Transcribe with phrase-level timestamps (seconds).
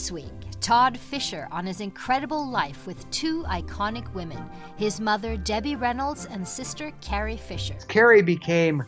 [0.00, 4.42] This week, Todd Fisher on his incredible life with two iconic women
[4.78, 7.74] his mother, Debbie Reynolds, and sister, Carrie Fisher.
[7.86, 8.82] Carrie became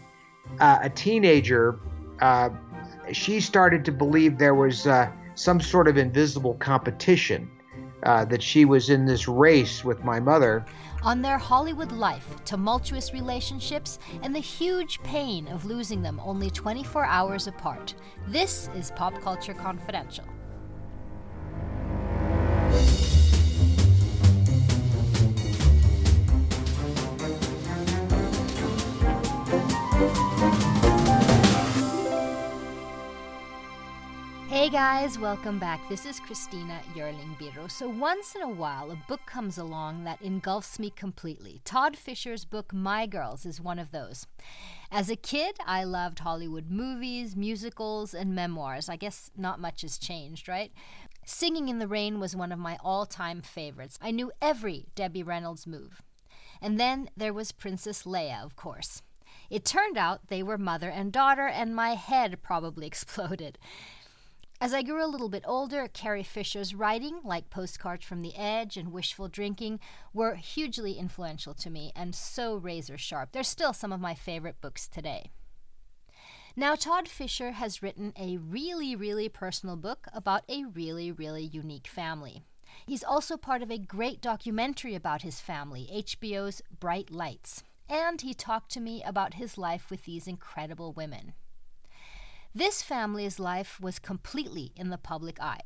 [0.58, 1.80] uh, a teenager.
[2.22, 2.48] Uh,
[3.12, 7.50] she started to believe there was uh, some sort of invisible competition,
[8.04, 10.64] uh, that she was in this race with my mother.
[11.02, 17.04] On their Hollywood life, tumultuous relationships, and the huge pain of losing them only 24
[17.04, 17.94] hours apart.
[18.28, 20.24] This is Pop Culture Confidential.
[34.48, 35.88] Hey guys, welcome back.
[35.88, 37.70] This is Christina Yerling Biro.
[37.70, 41.60] So, once in a while, a book comes along that engulfs me completely.
[41.64, 44.26] Todd Fisher's book, My Girls, is one of those.
[44.90, 48.88] As a kid, I loved Hollywood movies, musicals, and memoirs.
[48.88, 50.72] I guess not much has changed, right?
[51.24, 53.98] Singing in the Rain was one of my all time favorites.
[54.02, 56.02] I knew every Debbie Reynolds move.
[56.60, 59.02] And then there was Princess Leia, of course.
[59.52, 63.58] It turned out they were mother and daughter, and my head probably exploded.
[64.62, 68.78] As I grew a little bit older, Carrie Fisher's writing, like Postcards from the Edge
[68.78, 69.78] and Wishful Drinking,
[70.14, 73.32] were hugely influential to me and so razor sharp.
[73.32, 75.32] They're still some of my favorite books today.
[76.56, 81.88] Now, Todd Fisher has written a really, really personal book about a really, really unique
[81.88, 82.42] family.
[82.86, 87.64] He's also part of a great documentary about his family, HBO's Bright Lights.
[87.92, 91.34] And he talked to me about his life with these incredible women.
[92.54, 95.60] This family's life was completely in the public eye.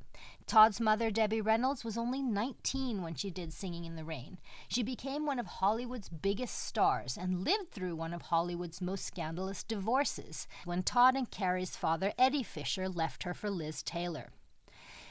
[0.45, 4.39] Todd's mother, Debbie Reynolds, was only 19 when she did Singing in the Rain.
[4.67, 9.63] She became one of Hollywood's biggest stars and lived through one of Hollywood's most scandalous
[9.63, 14.31] divorces when Todd and Carrie's father, Eddie Fisher, left her for Liz Taylor.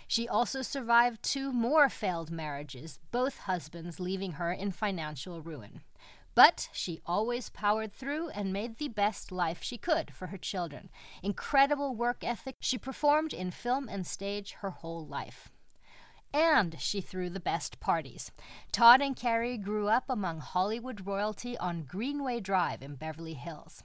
[0.08, 5.81] She also survived two more failed marriages, both husbands leaving her in financial ruin.
[6.36, 10.89] But she always powered through and made the best life she could for her children.
[11.23, 15.49] Incredible work ethic, she performed in film and stage her whole life.
[16.33, 18.32] And she threw the best parties.
[18.73, 23.83] Todd and Carrie grew up among Hollywood royalty on Greenway Drive in Beverly Hills.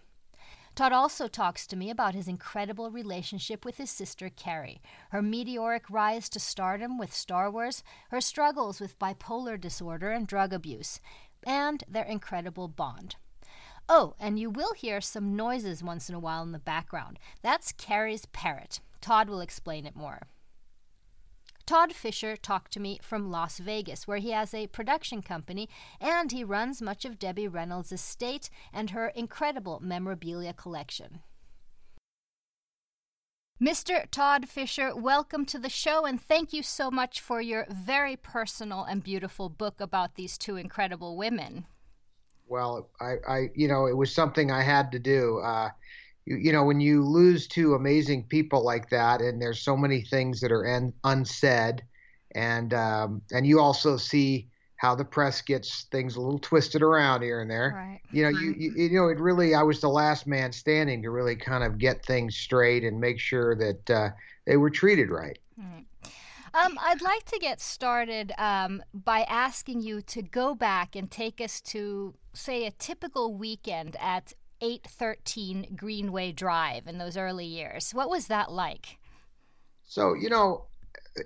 [0.75, 4.80] Todd also talks to me about his incredible relationship with his sister Carrie,
[5.10, 10.52] her meteoric rise to stardom with Star Wars, her struggles with bipolar disorder and drug
[10.52, 11.00] abuse,
[11.46, 13.16] and their incredible bond.
[13.88, 17.18] Oh, and you will hear some noises once in a while in the background.
[17.42, 18.80] That's Carrie's parrot.
[19.00, 20.22] Todd will explain it more.
[21.66, 25.68] Todd Fisher talked to me from Las Vegas, where he has a production company
[26.00, 31.20] and he runs much of Debbie Reynolds' estate and her incredible memorabilia collection.
[33.62, 34.10] Mr.
[34.10, 38.84] Todd Fisher, welcome to the show and thank you so much for your very personal
[38.84, 41.66] and beautiful book about these two incredible women.
[42.49, 45.41] Well, I, I you know, it was something I had to do.
[45.41, 45.69] Uh,
[46.25, 50.00] you, you, know, when you lose two amazing people like that, and there's so many
[50.00, 51.82] things that are en- unsaid,
[52.34, 54.49] and um, and you also see
[54.80, 57.74] how the press gets things a little twisted around here and there.
[57.76, 58.00] Right.
[58.12, 61.10] You know, you, you, you know, it really I was the last man standing to
[61.10, 64.08] really kind of get things straight and make sure that uh,
[64.46, 65.38] they were treated right.
[65.60, 65.84] Mm.
[66.54, 71.42] Um, I'd like to get started um, by asking you to go back and take
[71.42, 74.32] us to, say, a typical weekend at
[74.62, 77.90] 813 Greenway Drive in those early years.
[77.92, 78.98] What was that like?
[79.84, 80.64] So, you know,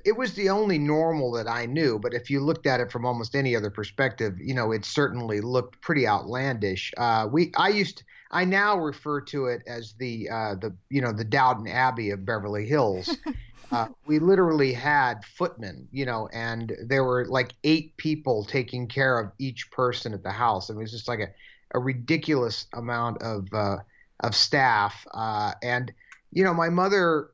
[0.05, 1.99] it was the only normal that I knew.
[1.99, 5.41] But if you looked at it from almost any other perspective, you know, it certainly
[5.41, 6.93] looked pretty outlandish.
[6.97, 11.01] Uh, we, I used, to, I now refer to it as the, uh, the, you
[11.01, 13.17] know, the Downton Abbey of Beverly Hills.
[13.73, 19.19] uh, we literally had footmen, you know, and there were like eight people taking care
[19.19, 20.71] of each person at the house.
[20.71, 21.29] It was just like a,
[21.75, 23.77] a ridiculous amount of, uh,
[24.21, 25.07] of staff.
[25.13, 25.93] Uh, and,
[26.33, 27.29] you know, my mother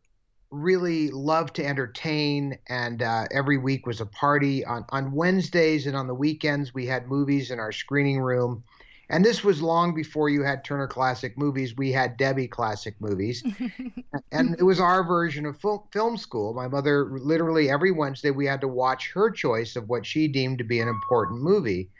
[0.51, 4.65] really loved to entertain, and uh, every week was a party.
[4.65, 8.65] On on Wednesdays and on the weekends, we had movies in our screening room.
[9.09, 11.77] And this was long before you had Turner Classic Movies.
[11.77, 13.43] We had Debbie Classic Movies,
[14.33, 15.61] and it was our version of
[15.93, 16.55] film school.
[16.55, 20.59] My mother literally every Wednesday we had to watch her choice of what she deemed
[20.59, 21.91] to be an important movie.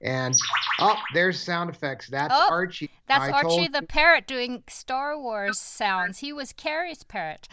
[0.00, 0.34] And
[0.80, 2.08] oh, there's sound effects.
[2.08, 2.90] That's oh, Archie.
[3.08, 6.18] That's I Archie the parrot doing Star Wars sounds.
[6.18, 7.46] He was Carrie's parrot.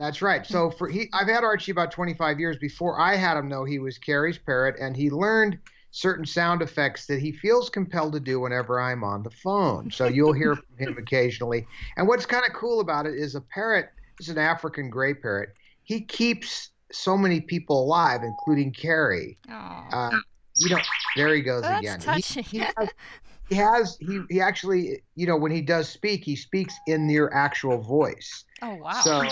[0.00, 0.46] That's right.
[0.46, 2.56] So for he, I've had Archie about 25 years.
[2.56, 5.58] Before I had him, though, he was Carrie's parrot, and he learned
[5.90, 9.90] certain sound effects that he feels compelled to do whenever I'm on the phone.
[9.90, 11.66] So you'll hear from him occasionally.
[11.98, 15.50] And what's kind of cool about it is a parrot is an African gray parrot.
[15.82, 19.36] He keeps so many people alive, including Carrie.
[19.92, 20.18] Uh,
[20.56, 20.80] you know,
[21.14, 22.00] there he goes That's again.
[22.00, 22.42] Touching.
[22.42, 22.88] He, he, has,
[23.50, 27.34] he has he he actually you know when he does speak, he speaks in your
[27.34, 28.44] actual voice.
[28.62, 29.00] Oh wow!
[29.02, 29.22] So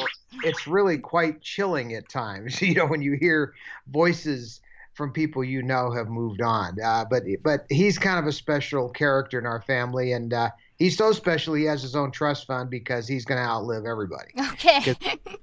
[0.44, 2.60] it's really quite chilling at times.
[2.69, 3.54] You know when you hear
[3.88, 4.60] voices
[4.94, 6.76] from people you know have moved on.
[6.80, 10.96] Uh, but but he's kind of a special character in our family, and uh, he's
[10.96, 11.54] so special.
[11.54, 14.30] He has his own trust fund because he's going to outlive everybody.
[14.52, 14.96] Okay.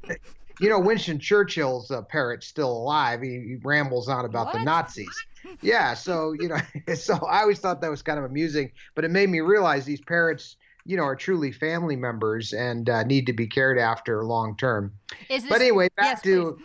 [0.60, 3.22] you know, Winston Churchill's uh, parrot's still alive.
[3.22, 4.54] He, he rambles on about What?
[4.56, 5.16] the Nazis.
[5.62, 6.58] Yeah, so you know,
[6.96, 10.02] so I always thought that was kind of amusing, but it made me realize these
[10.02, 14.56] parrots, you know, are truly family members and uh, need to be cared after long
[14.56, 14.94] term.
[15.28, 16.58] This, But anyway, back yes, to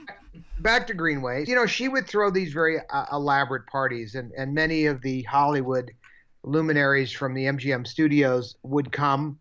[0.61, 1.44] back to Greenway.
[1.46, 5.22] You know, she would throw these very uh, elaborate parties, and and many of the
[5.22, 5.90] Hollywood
[6.43, 9.38] luminaries from the MGM studios would come.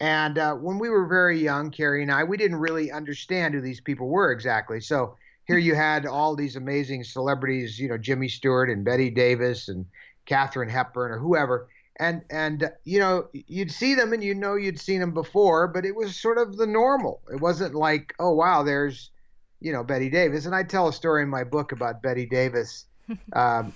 [0.00, 3.60] And uh, when we were very young, Carrie and I, we didn't really understand who
[3.60, 4.80] these people were exactly.
[4.80, 9.68] So here you had all these amazing celebrities, you know, Jimmy Stewart and Bette Davis
[9.68, 9.86] and
[10.26, 11.68] Katharine Hepburn or whoever.
[11.98, 15.84] And and you know you'd see them and you know you'd seen them before, but
[15.84, 17.20] it was sort of the normal.
[17.32, 19.10] It wasn't like oh wow, there's
[19.60, 20.46] you know Bette Davis.
[20.46, 22.86] And I tell a story in my book about Bette Davis
[23.34, 23.72] um,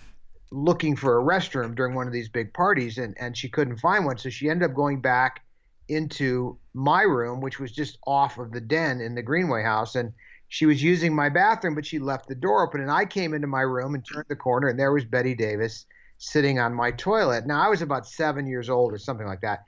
[0.50, 4.04] looking for a restroom during one of these big parties, and and she couldn't find
[4.04, 5.42] one, so she ended up going back
[5.88, 10.12] into my room, which was just off of the den in the Greenway house, and
[10.48, 13.46] she was using my bathroom, but she left the door open, and I came into
[13.46, 15.86] my room and turned the corner, and there was Bette Davis
[16.18, 17.46] sitting on my toilet.
[17.46, 19.64] Now I was about seven years old or something like that,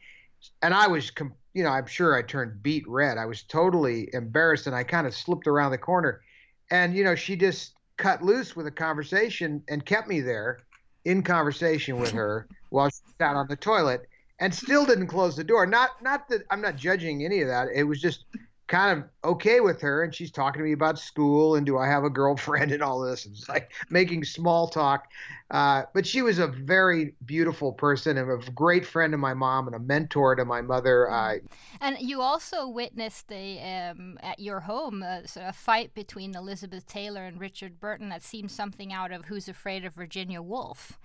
[0.62, 1.10] and I was,
[1.54, 3.18] you know, I'm sure I turned beet red.
[3.18, 6.20] I was totally embarrassed, and I kind of slipped around the corner,
[6.70, 10.58] and you know, she just cut loose with a conversation and kept me there
[11.04, 14.06] in conversation with her while she sat on the toilet
[14.40, 15.66] and still didn't close the door.
[15.66, 17.68] Not not that I'm not judging any of that.
[17.74, 18.24] It was just
[18.68, 21.86] kind of okay with her and she's talking to me about school and do I
[21.86, 23.26] have a girlfriend and all this.
[23.26, 25.08] It's like making small talk.
[25.50, 29.66] Uh, but she was a very beautiful person and a great friend of my mom
[29.66, 31.10] and a mentor to my mother.
[31.10, 31.38] Uh,
[31.80, 36.86] And you also witnessed a um, at your home a, sort of fight between Elizabeth
[36.86, 40.98] Taylor and Richard Burton that seemed something out of Who's Afraid of Virginia Woolf.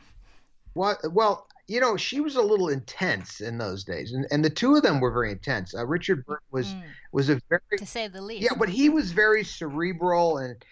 [0.74, 0.98] What?
[1.12, 4.76] Well, you know, she was a little intense in those days, and, and the two
[4.76, 5.74] of them were very intense.
[5.74, 6.82] Uh, Richard Burton was Mm.
[7.12, 8.44] was a very to say the least.
[8.44, 10.64] yeah, but he was very cerebral, and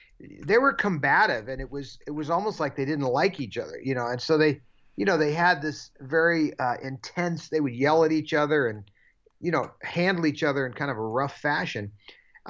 [0.46, 3.80] they were combative, and it was it was almost like they didn't like each other,
[3.82, 4.60] you know, and so they,
[4.98, 7.50] you know, they had this very uh, intense.
[7.50, 8.84] They would yell at each other and,
[9.40, 11.92] you know, handle each other in kind of a rough fashion.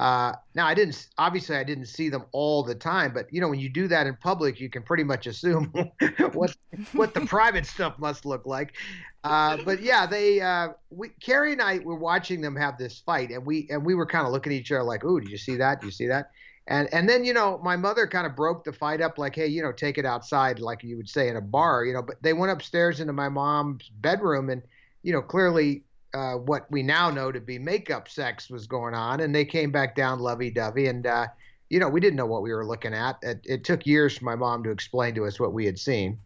[0.02, 3.46] Uh, now I didn't obviously I didn't see them all the time, but you know
[3.46, 5.72] when you do that in public, you can pretty much assume
[6.32, 6.56] what
[6.92, 8.74] what the private stuff must look like.
[9.22, 13.30] Uh, but yeah, they uh, we Carrie and I were watching them have this fight,
[13.30, 15.38] and we and we were kind of looking at each other like, "Ooh, did you
[15.38, 15.80] see that?
[15.80, 16.32] Did you see that?"
[16.66, 19.46] And and then you know my mother kind of broke the fight up like, "Hey,
[19.46, 22.02] you know, take it outside," like you would say in a bar, you know.
[22.02, 24.62] But they went upstairs into my mom's bedroom, and
[25.04, 29.20] you know clearly uh, what we now know to be makeup sex was going on,
[29.20, 31.26] and they came back down lovey-dovey, and uh,
[31.70, 33.16] you know we didn't know what we were looking at.
[33.22, 36.18] It, it took years for my mom to explain to us what we had seen.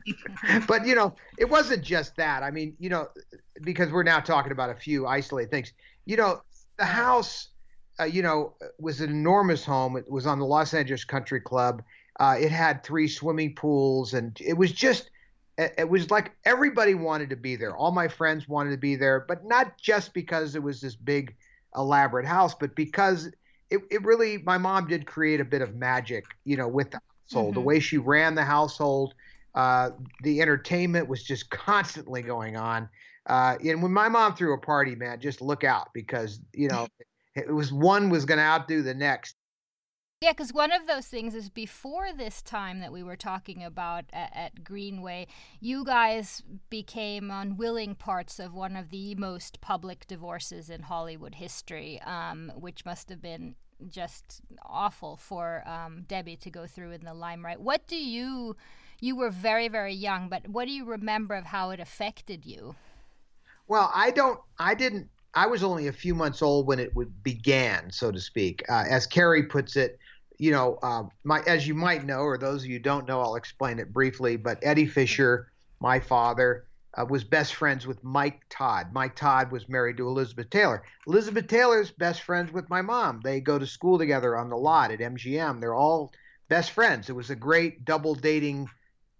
[0.66, 2.42] but you know, it wasn't just that.
[2.42, 3.08] I mean, you know,
[3.62, 5.72] because we're now talking about a few isolated things.
[6.04, 6.42] You know,
[6.78, 7.48] the house,
[8.00, 9.96] uh, you know, was an enormous home.
[9.96, 11.82] It was on the Los Angeles Country Club.
[12.20, 15.10] Uh, it had three swimming pools, and it was just.
[15.58, 17.76] It it was like everybody wanted to be there.
[17.76, 21.36] All my friends wanted to be there, but not just because it was this big,
[21.76, 23.28] elaborate house, but because
[23.70, 27.00] it, it really, my mom did create a bit of magic, you know, with the
[27.30, 27.54] household.
[27.54, 27.62] The Mhm.
[27.62, 29.14] way she ran the household,
[29.54, 29.90] uh,
[30.20, 32.88] the entertainment was just constantly going on.
[33.26, 36.86] Uh, and when my mom threw a party, man, just look out because you know
[37.34, 39.36] it was one was going to outdo the next.
[40.22, 44.04] Yeah, because one of those things is before this time that we were talking about
[44.12, 45.26] at, at Greenway,
[45.58, 52.00] you guys became unwilling parts of one of the most public divorces in Hollywood history,
[52.02, 53.56] um, which must have been
[53.88, 57.60] just awful for um, Debbie to go through in the limelight.
[57.60, 58.54] What do you,
[59.00, 62.76] you were very, very young, but what do you remember of how it affected you?
[63.66, 65.08] Well, I don't, I didn't.
[65.34, 66.92] I was only a few months old when it
[67.24, 68.62] began, so to speak.
[68.68, 69.98] Uh, as Carrie puts it,
[70.38, 73.36] you know, uh, my as you might know, or those of you don't know, I'll
[73.36, 74.36] explain it briefly.
[74.36, 78.88] But Eddie Fisher, my father, uh, was best friends with Mike Todd.
[78.92, 80.82] Mike Todd was married to Elizabeth Taylor.
[81.06, 83.20] Elizabeth Taylor's best friends with my mom.
[83.22, 85.60] They go to school together on the lot at MGM.
[85.60, 86.12] They're all
[86.48, 87.08] best friends.
[87.08, 88.68] It was a great double dating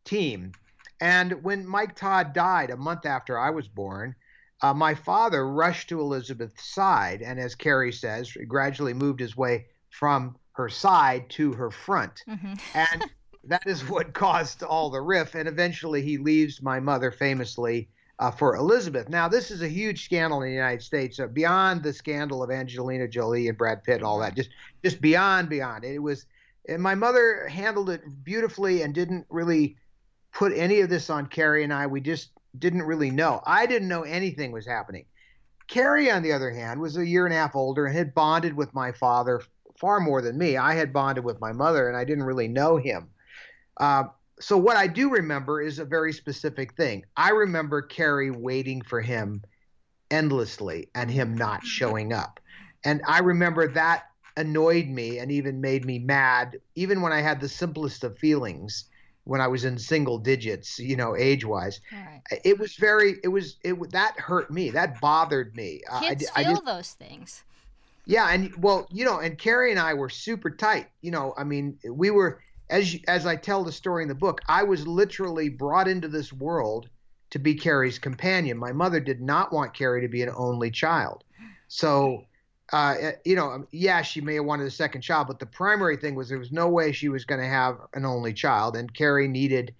[0.04, 0.52] team.
[1.00, 4.14] And when Mike Todd died a month after I was born,
[4.60, 9.66] uh, my father rushed to Elizabeth's side, and as Carrie says, gradually moved his way
[9.90, 12.22] from her side to her front.
[12.28, 12.54] Mm-hmm.
[12.74, 13.10] and
[13.44, 15.34] that is what caused all the riff.
[15.34, 19.08] And eventually he leaves my mother famously uh, for Elizabeth.
[19.08, 22.50] Now, this is a huge scandal in the United States, uh, beyond the scandal of
[22.50, 24.50] Angelina Jolie and Brad Pitt and all that, just,
[24.84, 25.84] just beyond, beyond.
[25.84, 26.26] It was,
[26.68, 29.76] and my mother handled it beautifully and didn't really
[30.32, 31.86] put any of this on Carrie and I.
[31.86, 33.42] We just didn't really know.
[33.44, 35.06] I didn't know anything was happening.
[35.66, 38.54] Carrie, on the other hand, was a year and a half older and had bonded
[38.54, 39.42] with my father
[39.82, 40.56] far more than me.
[40.56, 43.10] I had bonded with my mother, and I didn't really know him.
[43.78, 44.04] Uh,
[44.38, 47.04] so what I do remember is a very specific thing.
[47.16, 49.42] I remember Carrie waiting for him
[50.10, 52.38] endlessly and him not showing up.
[52.84, 54.04] And I remember that
[54.36, 58.84] annoyed me and even made me mad, even when I had the simplest of feelings
[59.24, 61.80] when I was in single digits, you know, age wise.
[61.92, 62.22] Right.
[62.44, 64.70] It was very, it was, it that hurt me.
[64.70, 65.82] That bothered me.
[66.00, 67.44] Kids I, feel I just, those things.
[68.06, 68.28] Yeah.
[68.30, 70.88] And well, you know, and Carrie and I were super tight.
[71.00, 72.40] You know, I mean, we were,
[72.70, 76.32] as, as I tell the story in the book, I was literally brought into this
[76.32, 76.88] world
[77.30, 78.58] to be Carrie's companion.
[78.58, 81.24] My mother did not want Carrie to be an only child.
[81.68, 82.24] So,
[82.72, 85.46] uh, eh, you know, um, yeah, she may have wanted a second child, but the
[85.46, 88.76] primary thing was there was no way she was going to have an only child,
[88.76, 89.74] and Carrie needed.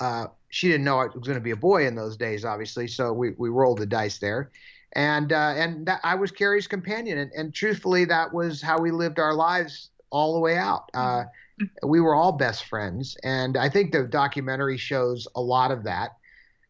[0.00, 2.86] Uh, she didn't know it was going to be a boy in those days, obviously,
[2.86, 4.50] so we, we rolled the dice there,
[4.94, 8.90] and uh, and that, I was Carrie's companion, and, and truthfully, that was how we
[8.90, 10.90] lived our lives all the way out.
[10.94, 11.24] Uh,
[11.60, 11.88] mm-hmm.
[11.88, 16.16] we were all best friends, and I think the documentary shows a lot of that,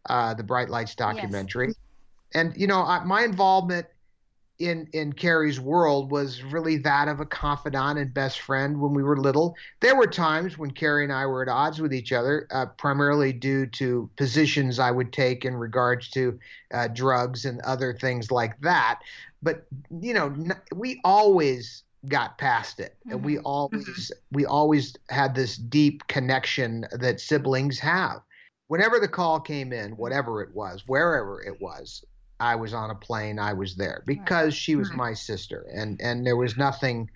[0.06, 1.76] uh, the Bright Lights documentary, yes.
[2.34, 3.86] and you know, I, my involvement
[4.58, 9.02] in in Carrie's world was really that of a confidant and best friend when we
[9.02, 9.54] were little.
[9.80, 13.32] There were times when Carrie and I were at odds with each other, uh, primarily
[13.32, 16.38] due to positions I would take in regards to
[16.74, 19.00] uh, drugs and other things like that.
[19.42, 19.66] But
[20.00, 20.34] you know,
[20.74, 23.12] we always got past it, mm-hmm.
[23.12, 24.36] and we always mm-hmm.
[24.36, 28.22] we always had this deep connection that siblings have.
[28.66, 32.04] Whenever the call came in, whatever it was, wherever it was,
[32.40, 36.26] I was on a plane, I was there because she was my sister, and and
[36.26, 37.10] there was nothing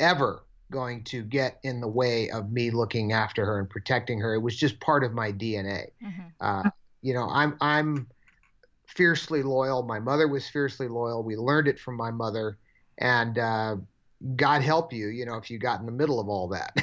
[0.00, 4.34] ever going to get in the way of me looking after her and protecting her.
[4.34, 5.90] It was just part of my DNA.
[6.04, 6.22] Mm-hmm.
[6.40, 6.70] Uh,
[7.02, 8.08] you know, I'm I'm
[8.86, 9.82] fiercely loyal.
[9.82, 11.22] My mother was fiercely loyal.
[11.22, 12.58] We learned it from my mother,
[12.98, 13.76] and uh,
[14.34, 16.76] God help you, you know, if you got in the middle of all that.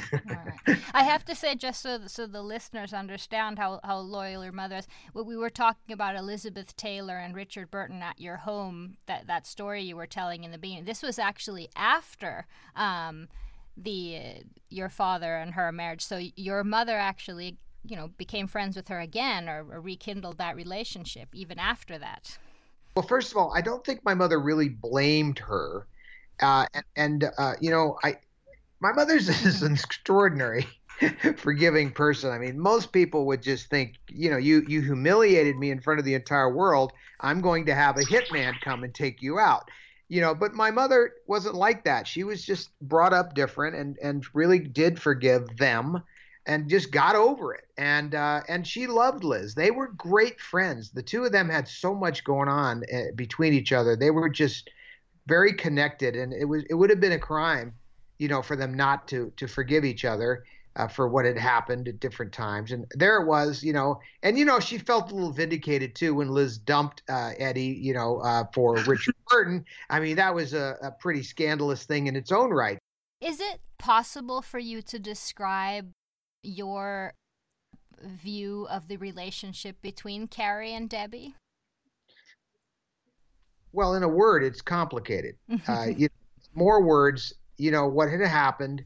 [0.66, 0.78] right.
[0.94, 4.76] I have to say, just so so the listeners understand how, how loyal your mother
[4.76, 9.26] is, what we were talking about Elizabeth Taylor and Richard Burton at your home, that,
[9.26, 13.28] that story you were telling in the beginning, this was actually after um,
[13.76, 16.02] the uh, your father and her marriage.
[16.02, 20.56] So your mother actually, you know, became friends with her again or, or rekindled that
[20.56, 22.38] relationship even after that.
[22.94, 25.86] Well, first of all, I don't think my mother really blamed her
[26.40, 28.16] uh, and, and uh, you know, I
[28.80, 30.66] my mother's is an extraordinary
[31.36, 32.30] forgiving person.
[32.30, 35.98] I mean, most people would just think, you know, you you humiliated me in front
[35.98, 36.92] of the entire world.
[37.20, 39.68] I'm going to have a hitman come and take you out.
[40.08, 42.06] You know, but my mother wasn't like that.
[42.06, 46.02] She was just brought up different and and really did forgive them
[46.46, 47.64] and just got over it.
[47.76, 49.54] And uh, and she loved Liz.
[49.54, 50.90] They were great friends.
[50.90, 53.96] The two of them had so much going on uh, between each other.
[53.96, 54.70] They were just
[55.26, 57.74] very connected, and it was it would have been a crime,
[58.18, 60.44] you know, for them not to to forgive each other.
[60.76, 62.70] Uh, for what had happened at different times.
[62.70, 66.14] And there it was, you know, and, you know, she felt a little vindicated too
[66.16, 69.64] when Liz dumped uh, Eddie, you know, uh, for Richard Burton.
[69.88, 72.78] I mean, that was a, a pretty scandalous thing in its own right.
[73.22, 75.92] Is it possible for you to describe
[76.42, 77.14] your
[78.02, 81.36] view of the relationship between Carrie and Debbie?
[83.72, 85.36] Well, in a word, it's complicated.
[85.68, 86.08] Uh, you,
[86.54, 88.84] more words, you know, what had happened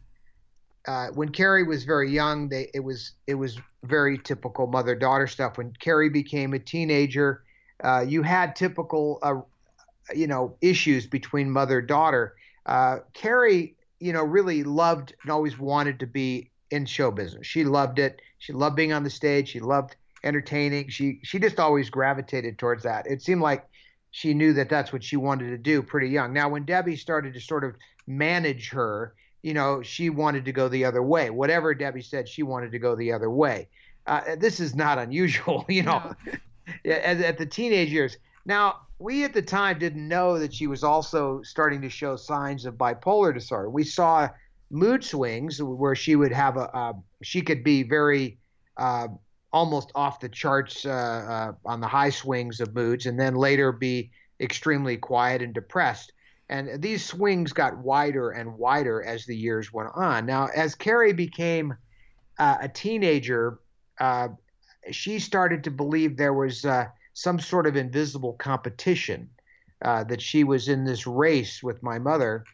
[0.86, 5.26] uh, when Carrie was very young, they, it was it was very typical mother daughter
[5.26, 5.58] stuff.
[5.58, 7.42] When Carrie became a teenager,
[7.84, 9.40] uh, you had typical, uh,
[10.14, 12.34] you know, issues between mother daughter.
[12.66, 17.46] Uh, Carrie, you know, really loved and always wanted to be in show business.
[17.46, 18.20] She loved it.
[18.38, 19.50] She loved being on the stage.
[19.50, 20.88] She loved entertaining.
[20.88, 23.06] She she just always gravitated towards that.
[23.06, 23.66] It seemed like
[24.10, 26.32] she knew that that's what she wanted to do pretty young.
[26.32, 27.76] Now, when Debbie started to sort of
[28.06, 31.30] manage her, you know, she wanted to go the other way.
[31.30, 33.68] Whatever Debbie said, she wanted to go the other way.
[34.06, 36.92] Uh, this is not unusual, you know, no.
[36.92, 38.16] at, at the teenage years.
[38.44, 42.66] Now, we at the time didn't know that she was also starting to show signs
[42.66, 43.70] of bipolar disorder.
[43.70, 44.28] We saw
[44.70, 48.38] mood swings where she would have a, uh, she could be very
[48.76, 49.08] uh,
[49.52, 53.72] almost off the charts uh, uh, on the high swings of moods, and then later
[53.72, 56.12] be extremely quiet and depressed.
[56.48, 60.26] And these swings got wider and wider as the years went on.
[60.26, 61.76] Now, as Carrie became
[62.38, 63.60] uh, a teenager,
[64.00, 64.28] uh,
[64.90, 69.28] she started to believe there was uh, some sort of invisible competition,
[69.82, 72.44] uh, that she was in this race with my mother.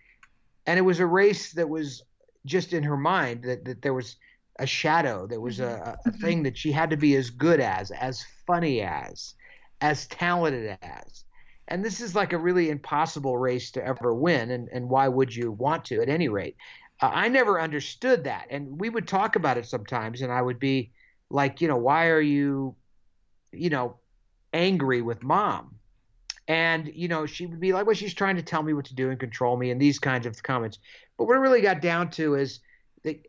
[0.67, 2.03] And it was a race that was
[2.45, 4.17] just in her mind, that, that there was
[4.59, 5.61] a shadow, there was Mm-hmm.
[5.61, 9.35] a, a thing that she had to be as good as, as funny as,
[9.81, 11.25] as talented as.
[11.69, 14.51] And this is like a really impossible race to ever win.
[14.51, 16.57] And, and why would you want to, at any rate?
[17.03, 18.47] Uh, I never understood that.
[18.51, 20.93] And we would talk about it sometimes, and I would be
[21.29, 22.77] like, you know, why are you,
[23.53, 23.99] you know,
[24.53, 25.75] angry with mom?
[26.49, 28.95] And, you know, she would be like, well, she's trying to tell me what to
[28.95, 30.79] do and control me, and these kinds of comments.
[31.19, 32.61] But what it really got down to is
[33.03, 33.27] that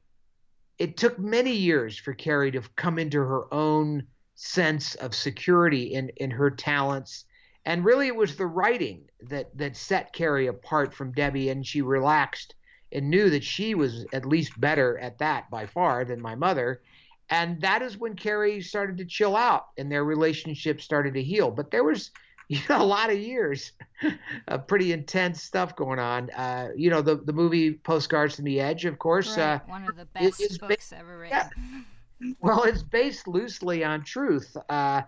[0.80, 4.06] it took many years for Carrie to come into her own
[4.36, 7.26] sense of security in, in her talents.
[7.66, 11.82] And really, it was the writing that, that set Carrie apart from Debbie, and she
[11.82, 12.56] relaxed
[12.92, 16.82] and knew that she was at least better at that by far than my mother.
[17.30, 21.52] And that is when Carrie started to chill out and their relationship started to heal.
[21.52, 22.12] But there was,
[22.50, 23.74] you know, a lot of years
[24.48, 26.30] of pretty intense stuff going on.
[26.30, 29.38] Uh, you know, the, the movie Postcards from the Edge, of course.
[29.38, 29.56] Right.
[29.56, 31.38] Uh, One of the best ba- books ever written.
[32.22, 32.34] yeah.
[32.40, 34.56] well, it's based loosely on truth.
[34.70, 35.02] Uh,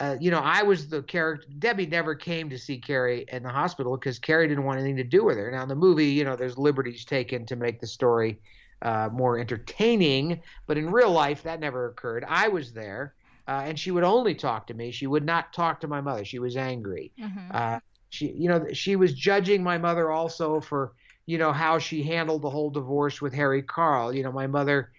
[0.00, 1.46] uh, you know, I was the character.
[1.58, 5.04] Debbie never came to see Carrie in the hospital because Carrie didn't want anything to
[5.04, 5.50] do with her.
[5.50, 8.40] Now, in the movie, you know, there's liberties taken to make the story
[8.82, 12.24] uh, more entertaining, but in real life, that never occurred.
[12.28, 13.14] I was there,
[13.48, 14.90] uh, and she would only talk to me.
[14.90, 16.24] She would not talk to my mother.
[16.24, 17.12] She was angry.
[17.18, 17.50] Mhm.
[17.52, 17.78] Uh,
[18.10, 20.92] she, you know, she was judging my mother also for,
[21.26, 24.14] you know, how she handled the whole divorce with Harry Karl.
[24.14, 24.90] You know, my mother,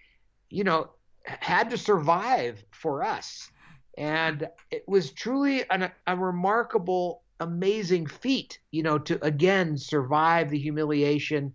[0.50, 0.90] you know,
[1.26, 3.50] had to survive for us,
[3.96, 8.58] and it was truly an, a remarkable, amazing feat.
[8.70, 11.54] You know, to again survive the humiliation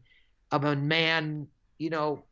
[0.51, 2.25] of a man, you know,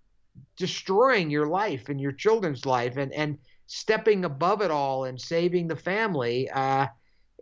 [0.57, 3.37] destroying your life and your children's life, and and
[3.67, 6.49] stepping above it all and saving the family.
[6.49, 6.87] Uh,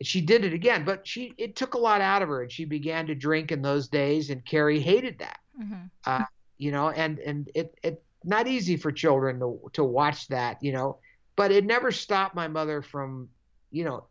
[0.04, 2.66] she did it again, but she it took a lot out of her, and she
[2.66, 4.30] began to drink in those days.
[4.32, 5.92] And Carrie hated that, Mhm.
[6.06, 6.26] uh,
[6.58, 10.74] you know, and and it it not easy for children to to watch that, you
[10.74, 11.00] know,
[11.36, 13.30] but it never stopped my mother from,
[13.72, 14.08] you know,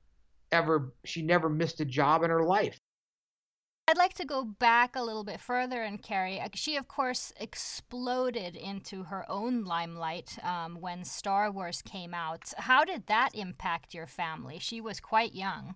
[0.52, 0.92] ever.
[1.04, 2.80] She never missed a job in her life.
[3.86, 6.40] I'd like to go back a little bit further and Carrie.
[6.40, 12.52] uh, She, of course, exploded into her own limelight um, when Star Wars came out.
[12.56, 14.58] How did that impact your family?
[14.58, 15.74] She was quite young.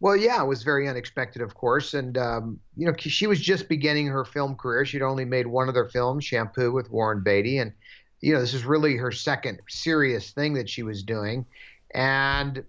[0.00, 3.68] Well, yeah, it was very unexpected, of course, and um, you know she was just
[3.68, 4.84] beginning her film career.
[4.84, 7.72] She'd only made one other film, Shampoo, with Warren Beatty, and
[8.20, 11.46] you know this is really her second serious thing that she was doing,
[11.94, 12.64] and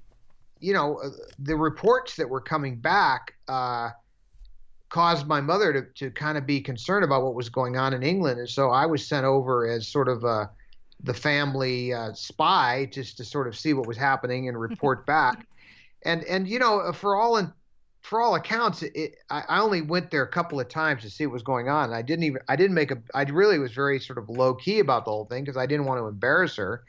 [0.60, 3.90] you know uh, the reports that were coming back uh,
[4.90, 8.04] caused my mother to to kind of be concerned about what was going on in
[8.04, 10.48] England, and so I was sent over as sort of uh,
[11.04, 15.48] the family uh, spy just to sort of see what was happening and report back.
[16.04, 17.52] And and you know for all in
[18.02, 21.26] for all accounts it, I, I only went there a couple of times to see
[21.26, 21.86] what was going on.
[21.86, 24.54] And i didn't even i didn't make a i really was very sort of low
[24.54, 26.84] key about the whole thing because i didn't want to embarrass her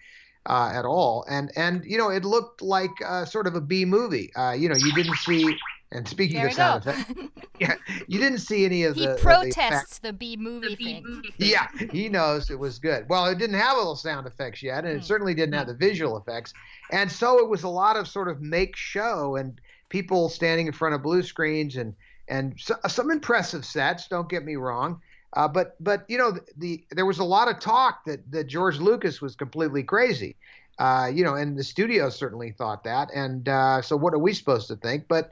[0.47, 3.85] uh, at all and and you know it looked like uh, sort of a b
[3.85, 5.57] movie uh, you know you didn't see
[5.93, 7.13] and speaking There of sound effects
[7.59, 7.75] yeah
[8.09, 9.55] you didn't see any of he the of the effects.
[9.57, 11.23] protests the B movie thing.
[11.39, 13.07] Yeah, he knows it was good.
[13.09, 15.03] Well, it didn't have all the sound effects yet, and it Hmm.
[15.05, 16.53] certainly didn't have the visual effects.
[16.93, 20.73] And so it was a lot of sort of make show and people standing in
[20.73, 21.95] front of blue screens and
[22.29, 24.07] and so, some impressive sets.
[24.07, 25.01] Don't get me wrong,
[25.35, 28.45] uh, but but you know the, the there was a lot of talk that that
[28.45, 30.37] George Lucas was completely crazy.
[30.79, 33.11] Uh, you know, and the studio certainly thought that.
[33.15, 35.07] And uh, so, what are we supposed to think?
[35.09, 35.31] But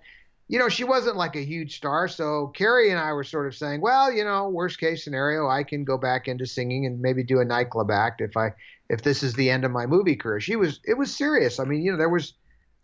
[0.49, 2.09] you know, she wasn't like a huge star.
[2.09, 5.63] So Carrie and I were sort of saying, well, you know, worst case scenario, I
[5.63, 8.53] can go back into singing and maybe do a nightclub act if I
[8.89, 10.41] if this is the end of my movie career.
[10.41, 11.61] She was it was serious.
[11.61, 12.33] I mean, you know, there was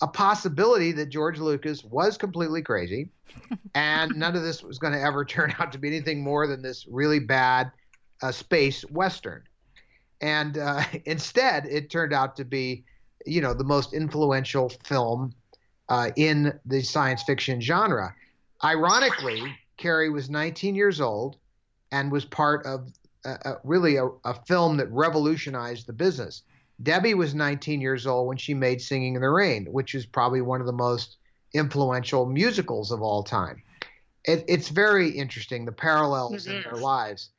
[0.05, 3.09] a possibility that George Lucas was completely crazy
[3.75, 6.61] and none of this was going to ever turn out to be anything more than
[6.61, 7.73] this really bad
[8.23, 9.43] uh, space western.
[10.21, 12.85] And uh, instead, it turned out to be,
[13.25, 15.33] you know, the most influential film
[15.89, 18.15] uh, in the science fiction genre.
[18.63, 21.37] Ironically, Carrie was 19 years old
[21.93, 22.93] and was part of
[23.25, 26.43] uh, uh, really a, a film that revolutionized the business.
[26.83, 30.41] Debbie was 19 years old when she made Singing in the Rain, which is probably
[30.41, 31.19] one of the most
[31.53, 33.63] influential musicals of all time.
[34.25, 36.83] It, it's very interesting the parallels in their mm-hmm.
[36.83, 37.31] lives.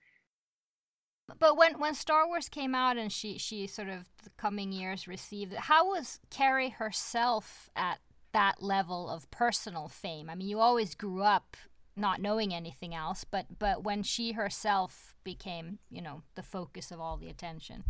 [1.39, 5.07] But when when Star Wars came out and she she sort of the coming years
[5.07, 7.99] received it, how was Carrie herself at
[8.31, 10.29] that level of personal fame?
[10.29, 11.57] I mean, you always grew up
[11.95, 16.99] not knowing anything else, but but when she herself became, you know, the focus of
[16.99, 17.83] all the attention.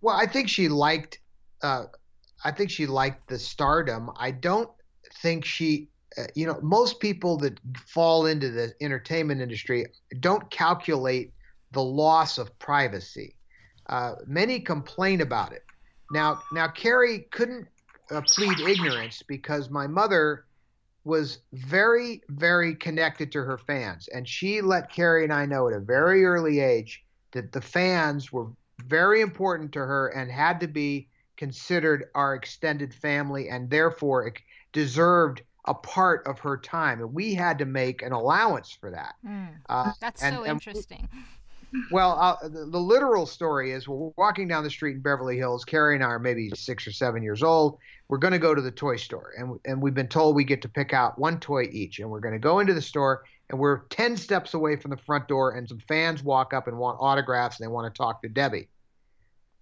[0.00, 1.20] Well, I think she liked.
[1.62, 1.84] Uh,
[2.44, 4.10] I think she liked the stardom.
[4.16, 4.70] I don't
[5.22, 5.88] think she.
[6.18, 9.86] Uh, you know, most people that fall into the entertainment industry
[10.18, 11.32] don't calculate
[11.72, 13.36] the loss of privacy.
[13.88, 15.62] Uh, many complain about it.
[16.10, 17.68] Now, now Carrie couldn't
[18.10, 20.46] uh, plead ignorance because my mother
[21.04, 24.08] was very, very connected to her fans.
[24.08, 28.32] And she let Carrie and I know at a very early age that the fans
[28.32, 28.48] were
[28.80, 34.32] very important to her and had to be considered our extended family and therefore
[34.72, 37.00] deserved a part of her time.
[37.00, 39.14] And we had to make an allowance for that.
[39.26, 41.08] Mm, uh, that's and, so interesting.
[41.92, 45.64] Well, uh, the, the, literal story is we're walking down the street in Beverly Hills.
[45.64, 47.78] Carrie and I are maybe six or seven years old.
[48.08, 50.62] We're going to go to the toy store, and and we've been told we get
[50.62, 53.58] to pick out one toy each, and we're going to go into the store, and
[53.58, 56.98] we're ten steps away from the front door, and some fans walk up and want
[57.00, 58.68] autographs, and they want to talk to Debbie.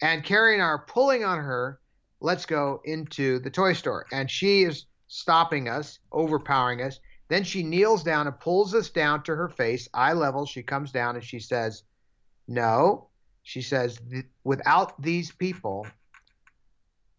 [0.01, 1.81] And Carrie and I are pulling on her.
[2.21, 7.01] Let's go into the toy store, and she is stopping us, overpowering us.
[7.29, 10.47] Then she kneels down and pulls us down to her face, eye level.
[10.47, 11.83] She comes down and she says,
[12.47, 13.09] no,
[13.43, 14.01] she says,
[14.45, 15.87] without these people,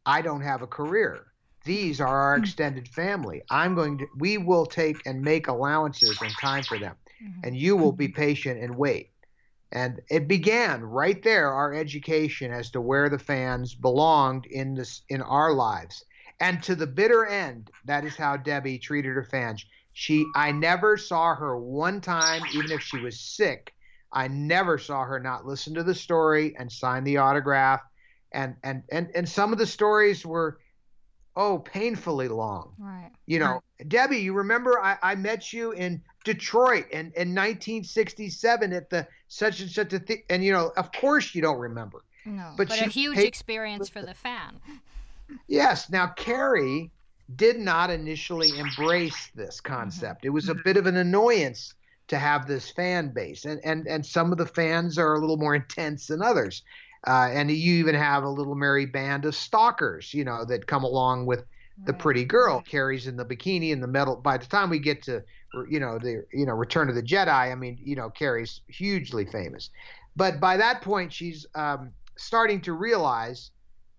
[0.06, 1.29] I don't have a career.
[1.66, 2.44] These are our hmm.
[2.44, 3.42] extended family.
[3.50, 6.96] I'm going to, we will take and make allowances and time for them.
[7.24, 7.42] Mm-hmm.
[7.44, 8.22] And you will be mm-hmm.
[8.22, 9.12] patient and wait.
[9.72, 15.04] And it began right there, our education as to where the fans belonged in this
[15.10, 16.06] in our lives.
[16.40, 19.64] And to the bitter end, that is how Debbie treated her fans.
[19.94, 23.74] She I never saw her one time, even if she was sick,
[24.12, 27.82] I never saw her not listen to the story and sign the autograph.
[28.32, 30.60] And and and and some of the stories were
[31.40, 32.74] oh painfully long.
[32.78, 33.10] Right.
[33.26, 33.90] You know, right.
[33.90, 39.62] Debbie, you remember I, I met you in Detroit in, in 1967 at the such
[39.62, 42.04] and such a thing and you know, of course you don't remember.
[42.26, 44.60] No, but, but a huge paid, experience for the fan.
[45.48, 45.90] Yes.
[45.90, 46.92] Now Carrie
[47.36, 50.20] did not initially embrace this concept.
[50.20, 50.28] Mm-hmm.
[50.28, 51.74] It was a bit of an annoyance
[52.10, 55.38] to have this fan base, and and and some of the fans are a little
[55.38, 56.64] more intense than others.
[57.08, 60.84] Uh, and you even have a little merry band of stalkers, you know, that come
[60.84, 61.44] along with
[61.86, 64.18] the pretty girl carries in the bikini and the medal.
[64.18, 65.24] By the time we get to,
[65.70, 69.26] you know, the you know Return of the Jedi, I mean, you know, Carrie's hugely
[69.26, 69.70] famous,
[70.16, 73.52] but by that point she's um, starting to realize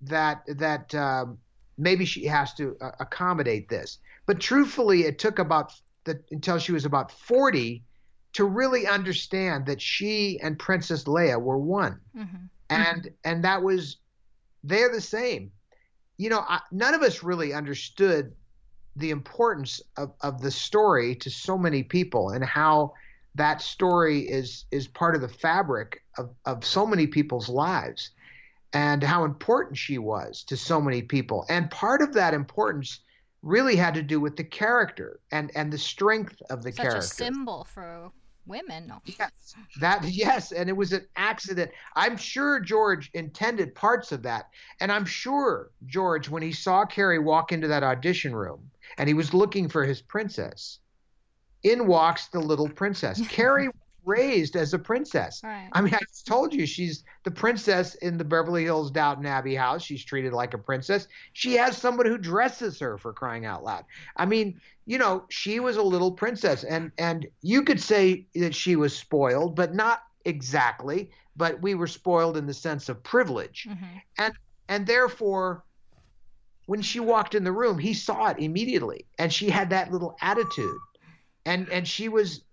[0.03, 1.39] that that um,
[1.79, 3.99] maybe she has to uh, accommodate this.
[4.27, 5.73] But truthfully, it took about
[6.05, 7.83] the, until she was about forty
[8.35, 12.45] to really understand that she and Princess Leia were one, mm-hmm.
[12.71, 13.09] And mm-hmm.
[13.25, 13.99] and that was
[14.65, 15.51] they're the same.
[16.17, 18.33] You know, I, none of us really understood
[18.97, 22.93] the importance of, of the story to so many people and how
[23.35, 28.11] that story is is part of the fabric of, of so many people's lives
[28.73, 31.45] and how important she was to so many people.
[31.49, 33.01] And part of that importance
[33.43, 37.03] really had to do with the character and and the strength of the Such character.
[37.03, 38.11] Such a symbol for
[38.51, 38.87] women.
[38.87, 39.01] No.
[39.05, 41.71] Yes, that yes, and it was an accident.
[41.97, 47.19] I'm sure George intended parts of that, and I'm sure George, when he saw Carrie
[47.19, 50.81] walk into that audition room and he was looking for his princess,
[51.63, 53.27] in walks the little princess.
[53.29, 53.71] Carrie
[54.05, 55.41] raised as a princess.
[55.43, 55.69] Right.
[55.73, 59.55] I mean, I just told you she's the princess in the Beverly Hills Downton Abbey
[59.55, 59.83] house.
[59.83, 61.09] She's treated like a princess.
[61.33, 63.85] She has someone who dresses her for crying out loud.
[64.17, 68.55] I mean, you know, she was a little princess, and and you could say that
[68.55, 71.11] she was spoiled, but not exactly.
[71.37, 73.85] But we were spoiled in the sense of privilege, mm-hmm.
[74.19, 74.35] and
[74.69, 75.65] and therefore.
[76.67, 80.17] When she walked in the room, he saw it immediately, and she had that little
[80.21, 80.79] attitude,
[81.45, 82.45] and and she was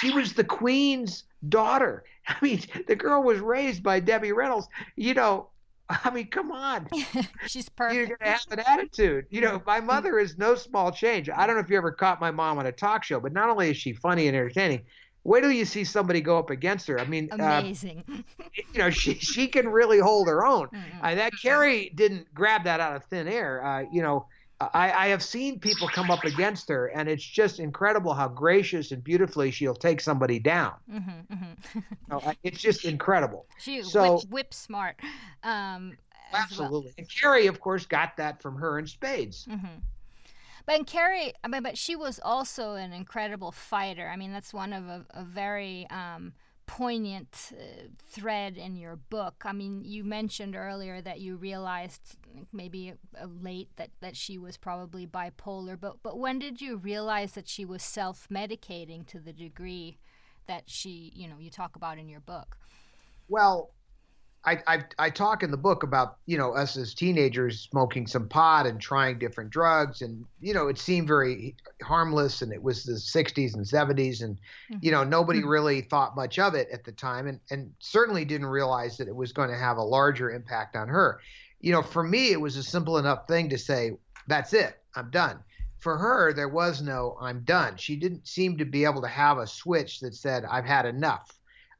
[0.00, 2.04] she was the queen's daughter.
[2.28, 4.68] I mean, the girl was raised by Debbie Reynolds.
[4.96, 5.48] You know,
[5.88, 6.88] I mean, come on.
[7.46, 7.96] She's perfect.
[7.96, 9.26] You're gonna have an attitude.
[9.30, 11.28] You know, my mother is no small change.
[11.28, 13.50] I don't know if you ever caught my mom on a talk show, but not
[13.50, 14.82] only is she funny and entertaining,
[15.24, 16.98] wait till you see somebody go up against her.
[16.98, 18.04] I mean, uh, amazing.
[18.08, 20.68] Uh, you know, she she can really hold her own.
[20.68, 21.04] Mm-hmm.
[21.04, 23.64] Uh, that Carrie didn't grab that out of thin air.
[23.64, 24.26] Uh, you know,
[24.74, 28.92] I, I, have seen people come up against her, and it's just incredible how gracious
[28.92, 30.74] and beautifully she'll take somebody down.
[30.90, 32.30] Mm-hmm, mm-hmm.
[32.42, 33.46] it's just incredible.
[33.58, 34.96] She so whip, whip smart.
[35.42, 35.96] Um,
[36.32, 36.94] absolutely, well.
[36.98, 39.46] and Carrie, of course, got that from her in spades.
[39.48, 39.78] Mm-hmm.
[40.66, 44.08] But Carrie, I mean, but she was also an incredible fighter.
[44.08, 46.32] I mean, that's one of a, a very um,
[46.66, 49.42] poignant uh, thread in your book.
[49.44, 52.16] I mean, you mentioned earlier that you realized
[52.52, 57.32] maybe uh, late that, that she was probably bipolar, but but when did you realize
[57.32, 59.98] that she was self-medicating to the degree
[60.46, 62.56] that she, you know, you talk about in your book?
[63.28, 63.70] Well,
[64.44, 68.28] I, I, I talk in the book about you know us as teenagers smoking some
[68.28, 70.02] pot and trying different drugs.
[70.02, 74.36] And you know it seemed very harmless and it was the 60s and 70s and
[74.36, 74.78] mm-hmm.
[74.80, 75.48] you know nobody mm-hmm.
[75.48, 79.14] really thought much of it at the time and and certainly didn't realize that it
[79.14, 81.20] was going to have a larger impact on her.
[81.60, 83.92] You know for me it was a simple enough thing to say
[84.26, 84.76] that's it.
[84.96, 85.38] I'm done.
[85.78, 87.76] For her there was no I'm done.
[87.76, 91.30] She didn't seem to be able to have a switch that said I've had enough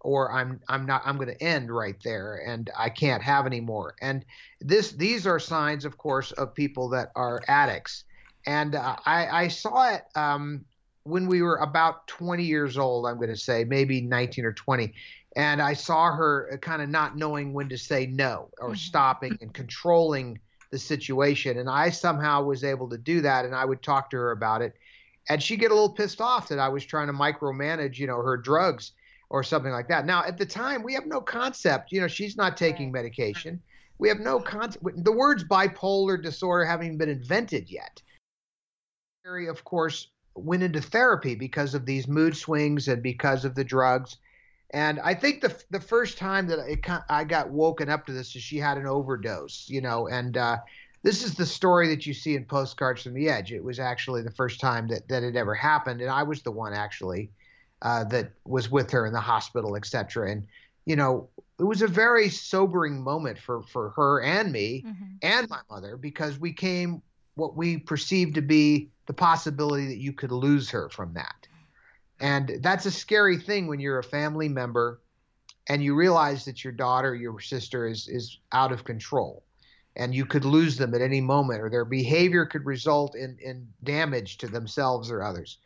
[0.03, 3.61] or I'm I'm not I'm going to end right there and I can't have any
[3.61, 3.95] more.
[4.03, 4.25] And
[4.61, 8.05] this these are signs, of course, of people that are addicts.
[8.47, 10.65] And uh, I, I saw it um,
[11.05, 13.07] when we were about 20 years old.
[13.07, 14.93] I'm going to say maybe 19 or 20.
[15.37, 18.77] And I saw her kind of not knowing when to say no or mm-hmm.
[18.77, 21.59] stopping and controlling the situation.
[21.59, 23.45] And I somehow was able to do that.
[23.45, 24.75] And I would talk to her about it.
[25.29, 28.21] And she'd get a little pissed off that I was trying to micromanage, you know,
[28.21, 28.93] her drugs
[29.33, 30.05] or something like that.
[30.05, 31.91] Now, at the time, we have no concept.
[31.91, 33.61] You know, she's not taking medication.
[33.99, 34.85] We have no concept.
[35.05, 38.03] The words bipolar disorder haven't even been invented yet.
[39.25, 43.65] Carrie, of course, went into therapy because of these mood swings and because of the
[43.65, 44.19] drugs.
[44.75, 48.37] And I think the the first time that it, I got woken up to this
[48.37, 50.59] is she had an overdose, you know, and uh,
[51.03, 53.51] this is the story that you see in Postcards from the Edge.
[53.51, 56.51] It was actually the first time that, that it ever happened, and I was the
[56.51, 57.31] one actually
[57.83, 60.31] uh, that was with her in the hospital, etc.
[60.31, 60.47] And
[60.87, 65.05] you know, it was a very sobering moment for for her and me mm-hmm.
[65.23, 67.03] and my mother because we came
[67.35, 71.47] what we perceived to be the possibility that you could lose her from that.
[72.21, 75.01] And that's a scary thing when you're a family member
[75.69, 79.43] and you realize that your daughter, your sister is is out of control
[79.97, 83.69] and you could lose them at any moment or their behavior could result in in
[83.83, 85.59] damage to themselves or others.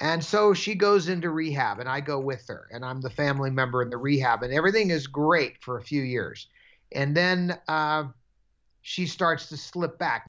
[0.00, 3.50] And so she goes into rehab, and I go with her, and I'm the family
[3.50, 6.48] member in the rehab, and everything is great for a few years.
[6.92, 8.04] And then uh,
[8.82, 10.26] she starts to slip back.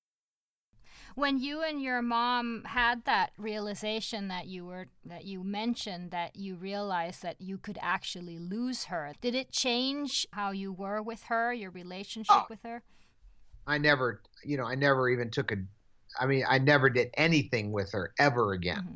[1.16, 6.36] When you and your mom had that realization that you were that you mentioned that
[6.36, 11.24] you realized that you could actually lose her, did it change how you were with
[11.24, 12.84] her, your relationship oh, with her?
[13.66, 15.56] I never, you know, I never even took a
[16.20, 18.78] I mean, I never did anything with her ever again.
[18.78, 18.96] Mm-hmm.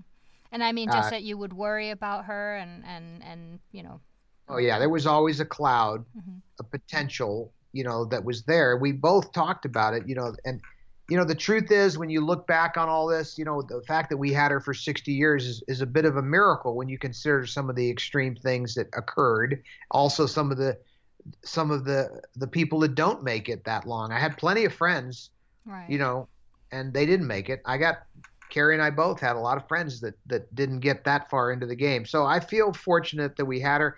[0.51, 3.83] And I mean, just uh, that you would worry about her and, and, and you
[3.83, 3.99] know.
[4.47, 4.79] Oh, yeah.
[4.79, 6.37] There was always a cloud, mm-hmm.
[6.59, 8.77] a potential, you know, that was there.
[8.77, 10.59] We both talked about it, you know, and,
[11.07, 13.81] you know, the truth is when you look back on all this, you know, the
[13.87, 16.75] fact that we had her for 60 years is, is a bit of a miracle
[16.75, 19.61] when you consider some of the extreme things that occurred.
[19.91, 20.77] Also, some of the,
[21.43, 24.11] some of the the people that don't make it that long.
[24.11, 25.29] I had plenty of friends,
[25.65, 25.89] right.
[25.89, 26.27] you know,
[26.71, 27.61] and they didn't make it.
[27.65, 27.99] I got
[28.49, 31.51] Carrie and I both had a lot of friends that that didn't get that far
[31.51, 32.05] into the game.
[32.05, 33.97] So I feel fortunate that we had her.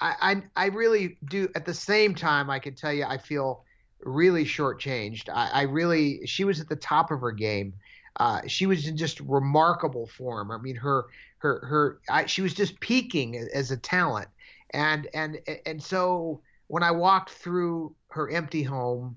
[0.00, 1.48] I I, I really do.
[1.54, 3.64] At the same time, I can tell you, I feel
[4.02, 5.28] really shortchanged.
[5.28, 7.74] I, I really she was at the top of her game.
[8.16, 10.50] Uh, she was in just remarkable form.
[10.50, 11.06] I mean, her
[11.38, 14.28] her her I, she was just peaking as a talent,
[14.70, 19.16] and and and so when I walked through her empty home,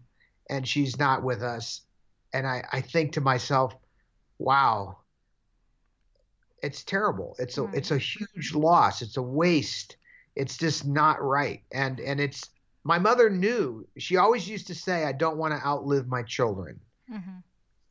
[0.50, 1.82] and she's not with us,
[2.34, 3.76] and I I think to myself,
[4.40, 4.98] wow,
[6.62, 7.36] it's terrible.
[7.40, 7.76] It's a right.
[7.76, 9.02] it's a huge loss.
[9.02, 9.98] It's a waste.
[10.36, 11.62] It's just not right.
[11.72, 12.50] And and it's
[12.84, 13.88] my mother knew.
[13.98, 16.80] She always used to say, "I don't want to outlive my children."
[17.12, 17.38] Mm-hmm.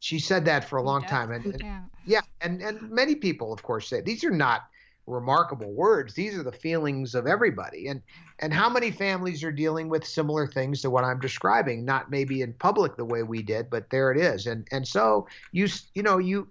[0.01, 1.83] She said that for a long time, and, and yeah.
[2.05, 4.63] yeah, and and many people, of course, say these are not
[5.07, 6.15] remarkable words.
[6.15, 7.89] These are the feelings of everybody.
[7.89, 8.03] And
[8.39, 11.85] and how many families are dealing with similar things to what I'm describing?
[11.85, 14.47] Not maybe in public the way we did, but there it is.
[14.47, 16.49] And and so you you know you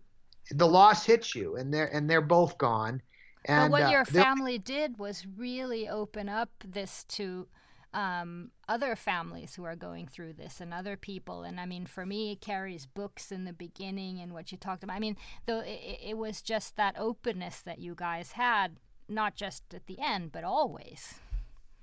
[0.52, 3.02] the loss hits you, and they're and they're both gone.
[3.46, 7.48] And but what uh, your family did was really open up this to
[7.94, 11.44] um, other families who are going through this and other people.
[11.44, 14.84] And I mean, for me, it Carrie's books in the beginning and what you talked
[14.84, 14.96] about.
[14.96, 18.78] I mean, though it, it was just that openness that you guys had,
[19.10, 21.16] not just at the end, but always.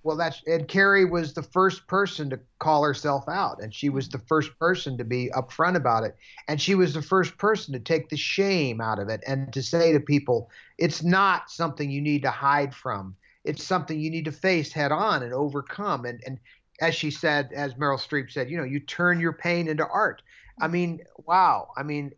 [0.04, 4.08] Well, that's and Carrie was the first person to call herself out, and she was
[4.08, 6.16] the first person to be upfront about it,
[6.46, 9.62] and she was the first person to take the shame out of it and to
[9.62, 13.16] say to people, "It's not something you need to hide from
[13.48, 16.04] it's something you need to face head on and overcome.
[16.04, 16.38] And and
[16.80, 20.22] as she said, as Meryl Streep said, you know, you turn your pain into art.
[20.60, 21.70] I mean, wow.
[21.76, 22.12] I mean,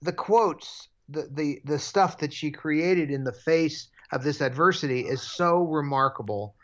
[0.00, 5.00] the quotes, the the the stuff that she created in the face of this adversity
[5.00, 6.54] is so remarkable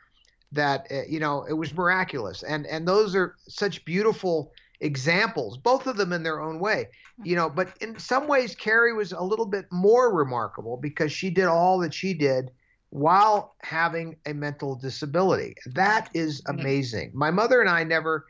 [0.53, 5.87] that uh, you know it was miraculous and and those are such beautiful examples both
[5.87, 6.89] of them in their own way
[7.25, 11.31] you know but in some ways carrie was a little bit more remarkable because she
[11.31, 12.51] did all that she did
[12.93, 15.55] while having a mental disability.
[15.75, 17.13] That is amazing.
[17.15, 18.27] My mother and i never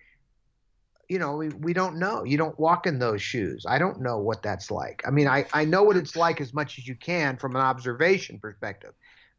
[1.09, 2.25] you know we, we don't know.
[2.25, 3.66] You don't walk in those shoes.
[3.68, 5.03] I don't know what that's like.
[5.05, 7.62] I mean I, I know what it's like as much as you can from an
[7.62, 8.94] observation perspective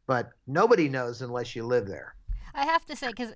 [0.06, 2.13] but nobody knows unless you live there
[2.54, 3.32] I have to say, because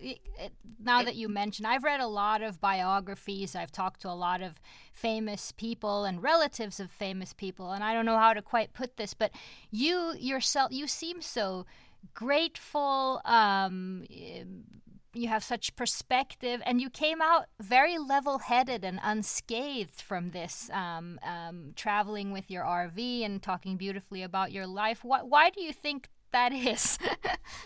[0.81, 3.57] now that you mention, I've read a lot of biographies.
[3.57, 4.61] I've talked to a lot of
[4.93, 8.97] famous people and relatives of famous people, and I don't know how to quite put
[8.97, 9.33] this, but
[9.73, 11.67] you yourself, you seem so
[12.15, 13.21] grateful.
[13.25, 14.05] Um,
[15.15, 21.19] you have such perspective, and you came out very level-headed and unscathed from this, um,
[21.25, 25.03] um, traveling with your RV and talking beautifully about your life.
[25.03, 26.99] Why, why do you think that is?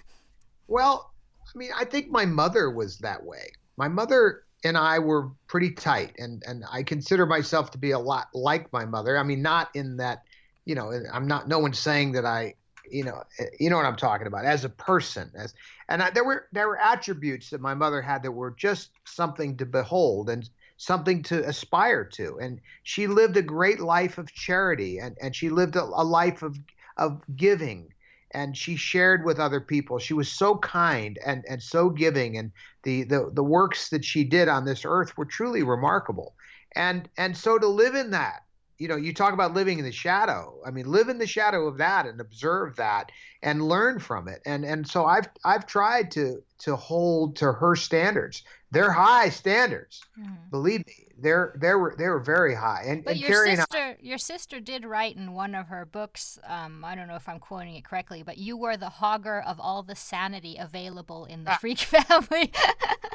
[0.67, 1.12] well,
[1.55, 3.53] I mean, I think my mother was that way.
[3.77, 7.99] My mother and I were pretty tight, and and I consider myself to be a
[7.99, 9.19] lot like my mother.
[9.19, 10.23] I mean, not in that,
[10.65, 11.49] you know, I'm not.
[11.49, 12.55] No one's saying that I,
[12.89, 15.31] you know, eh, you know what I'm talking about as a person.
[15.37, 15.55] As
[15.89, 19.57] and I, there were there were attributes that my mother had that were just something
[19.59, 22.39] to behold and something to aspire to.
[22.41, 26.43] And she lived a great life of charity, and and she lived a, a life
[26.43, 26.57] of
[26.97, 27.93] of giving
[28.33, 29.99] and she shared with other people.
[29.99, 34.25] She was so kind and, and so giving, and the, the the works that she
[34.25, 36.35] did on this earth were truly remarkable.
[36.75, 38.45] And and so to live in that,
[38.79, 40.61] you know, you talk about living in the shadow.
[40.67, 44.43] I mean, live in the shadow of that and observe that and learn from it.
[44.47, 48.43] And and so I've I've tried to to hold to her standards.
[48.71, 50.03] They're high standards.
[50.19, 50.51] Mm-hmm.
[50.51, 52.85] Believe me, they're they were they were very high.
[52.87, 55.87] And, but and your Carrie sister, I, your sister did write in one of her
[55.87, 56.39] books.
[56.47, 59.61] Um, I don't know if I'm quoting it correctly, but you were the hogger of
[59.61, 61.59] all the sanity available in the ah.
[61.59, 62.53] freak family.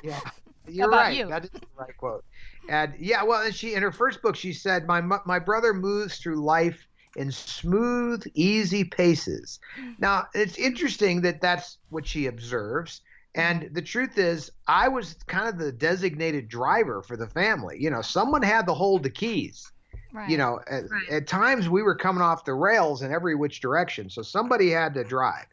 [0.04, 0.20] yeah,
[0.68, 1.16] you're right.
[1.16, 1.28] You?
[1.28, 2.24] That is the right quote.
[2.70, 6.18] And yeah, well, and she in her first book she said, "My my brother moves
[6.18, 9.60] through life." in smooth, easy paces.
[9.76, 9.94] Hmm.
[9.98, 13.02] Now, it's interesting that that's what she observes.
[13.38, 17.78] And the truth is, I was kind of the designated driver for the family.
[17.80, 19.72] You know, someone had to hold the keys.
[20.12, 20.28] Right.
[20.28, 21.10] You know, at, right.
[21.10, 24.10] at times we were coming off the rails in every which direction.
[24.10, 25.46] So somebody had to drive.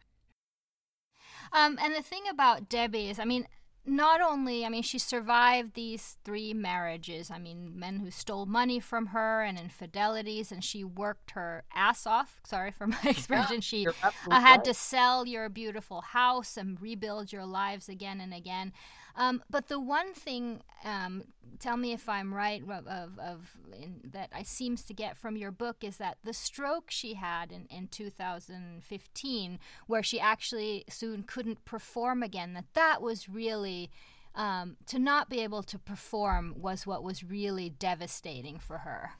[1.52, 3.46] Um, and the thing about Debbie is, I mean,
[3.86, 7.30] not only, I mean, she survived these three marriages.
[7.30, 12.06] I mean, men who stole money from her and infidelities, and she worked her ass
[12.06, 12.40] off.
[12.44, 13.56] Sorry for my expression.
[13.56, 14.64] Yeah, she uh, had right.
[14.64, 18.72] to sell your beautiful house and rebuild your lives again and again.
[19.16, 21.24] Um, but the one thing, um,
[21.60, 25.52] tell me if I'm right, of, of, in, that I seems to get from your
[25.52, 31.64] book is that the stroke she had in, in 2015, where she actually soon couldn't
[31.64, 33.90] perform again, that that was really.
[34.36, 39.12] Um, to not be able to perform was what was really devastating for her.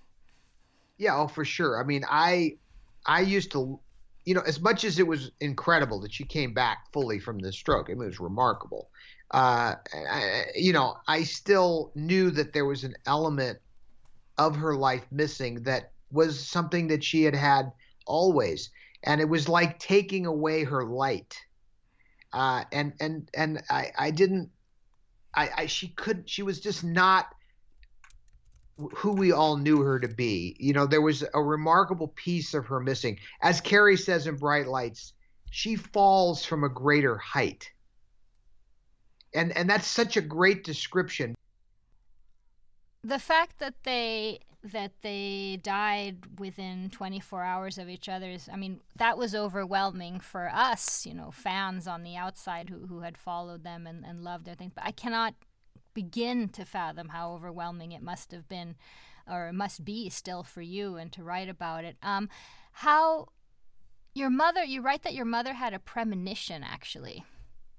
[0.99, 1.81] Yeah, oh, for sure.
[1.81, 2.57] I mean, I
[3.07, 3.79] I used to,
[4.25, 7.53] you know, as much as it was incredible that she came back fully from the
[7.53, 8.91] stroke, it was remarkable
[9.31, 13.59] uh, I, you know, I still knew that there was an element
[14.39, 17.73] of her life missing that was something that she had had
[18.07, 18.71] always,
[19.03, 21.37] and it was like taking away her light.
[22.33, 24.51] Uh, and and and I, I didn't,
[25.35, 27.27] I, I she couldn't she was just not
[28.77, 30.57] who we all knew her to be.
[30.59, 33.19] You know, there was a remarkable piece of her missing.
[33.41, 35.13] As Carrie says in Bright Lights,
[35.51, 37.71] she falls from a greater height
[39.35, 41.35] and and that's such a great description.
[43.03, 48.81] The fact that they that they died within 24 hours of each other's i mean
[48.97, 53.63] that was overwhelming for us you know fans on the outside who, who had followed
[53.63, 54.73] them and, and loved their things.
[54.75, 55.35] But i cannot
[55.93, 58.75] begin to fathom how overwhelming it must have been
[59.31, 61.97] or must be still for you and to write about it.
[62.03, 62.29] Um,
[62.73, 63.29] how
[64.15, 67.25] your mother you write that your mother had a premonition actually.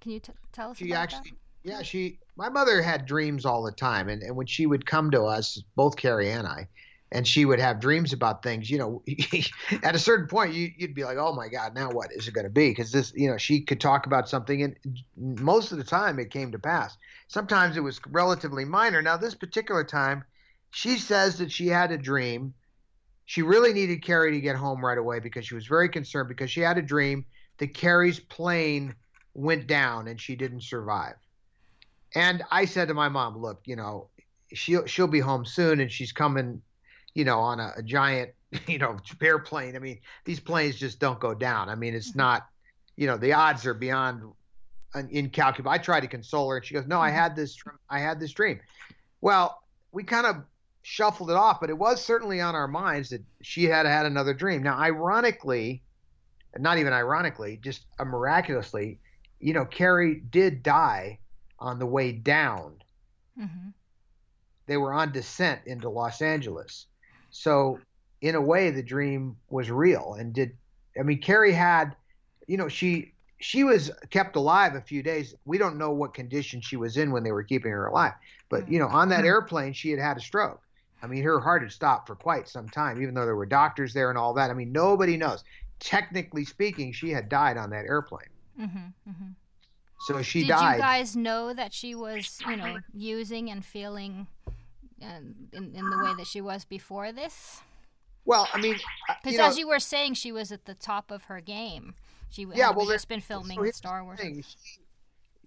[0.01, 1.37] Can you t- tell us she about actually that?
[1.65, 2.19] Yeah, she.
[2.37, 5.63] My mother had dreams all the time, and, and when she would come to us,
[5.75, 6.67] both Carrie and I,
[7.11, 8.69] and she would have dreams about things.
[8.69, 9.03] You know,
[9.83, 12.35] at a certain point, you, would be like, "Oh my God, now what is it
[12.35, 14.75] going to be?" Because this, you know, she could talk about something, and
[15.17, 16.95] most of the time it came to pass.
[17.29, 19.01] Sometimes it was relatively minor.
[19.01, 20.23] Now, this particular time,
[20.69, 22.53] she says that she had a dream.
[23.25, 26.51] She really needed Carrie to get home right away because she was very concerned because
[26.51, 27.25] she had a dream
[27.57, 28.93] that Carrie's plane
[29.33, 31.15] went down and she didn't survive.
[32.15, 34.07] And I said to my mom, look, you know,
[34.53, 36.61] she'll she'll be home soon, and she's coming,
[37.13, 38.31] you know, on a, a giant,
[38.67, 39.75] you know, airplane.
[39.75, 41.69] I mean, these planes just don't go down.
[41.69, 42.19] I mean, it's mm-hmm.
[42.19, 42.47] not,
[42.95, 44.21] you know, the odds are beyond
[45.09, 45.71] incalculable.
[45.71, 47.17] I tried to console her, and she goes, "No, I mm-hmm.
[47.17, 47.57] had this.
[47.89, 48.59] I had this dream."
[49.21, 49.61] Well,
[49.91, 50.37] we kind of
[50.83, 54.33] shuffled it off, but it was certainly on our minds that she had had another
[54.33, 54.61] dream.
[54.61, 55.81] Now, ironically,
[56.59, 58.99] not even ironically, just miraculously,
[59.39, 61.17] you know, Carrie did die
[61.59, 62.75] on the way down.
[63.39, 63.69] Mm-hmm.
[64.67, 66.87] They were on descent into Los Angeles.
[67.29, 67.79] So,
[68.21, 70.55] in a way, the dream was real and did.
[70.97, 71.95] I mean, Carrie had,
[72.47, 75.35] you know, she she was kept alive a few days.
[75.45, 78.13] We don't know what condition she was in when they were keeping her alive,
[78.49, 79.27] but you know, on that mm-hmm.
[79.27, 80.61] airplane, she had had a stroke.
[81.03, 83.93] I mean, her heart had stopped for quite some time, even though there were doctors
[83.93, 84.49] there and all that.
[84.49, 85.43] I mean, nobody knows.
[85.79, 88.29] Technically speaking, she had died on that airplane.
[88.59, 89.31] Mm-hmm, mm-hmm.
[90.01, 90.71] So she Did died.
[90.71, 94.27] Did you guys know that she was, you know, using and feeling
[95.01, 95.05] uh,
[95.53, 97.61] in, in the way that she was before this?
[98.25, 98.77] Well, I mean,
[99.23, 101.93] because as you were saying, she was at the top of her game.
[102.29, 104.19] She yeah, well, just been filming so Star Wars.
[104.19, 104.43] She,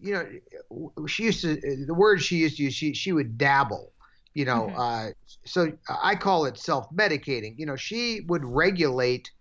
[0.01, 2.75] you know, she used to the word she used to use.
[2.75, 3.93] She she would dabble.
[4.35, 4.81] You know, mm-hmm.
[4.81, 5.07] uh,
[5.45, 5.73] so
[6.03, 7.55] I call it self medicating.
[7.59, 9.33] You know, she would regulate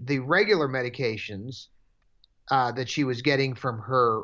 [0.00, 1.66] the regular medications
[2.50, 4.22] uh, that she was getting from her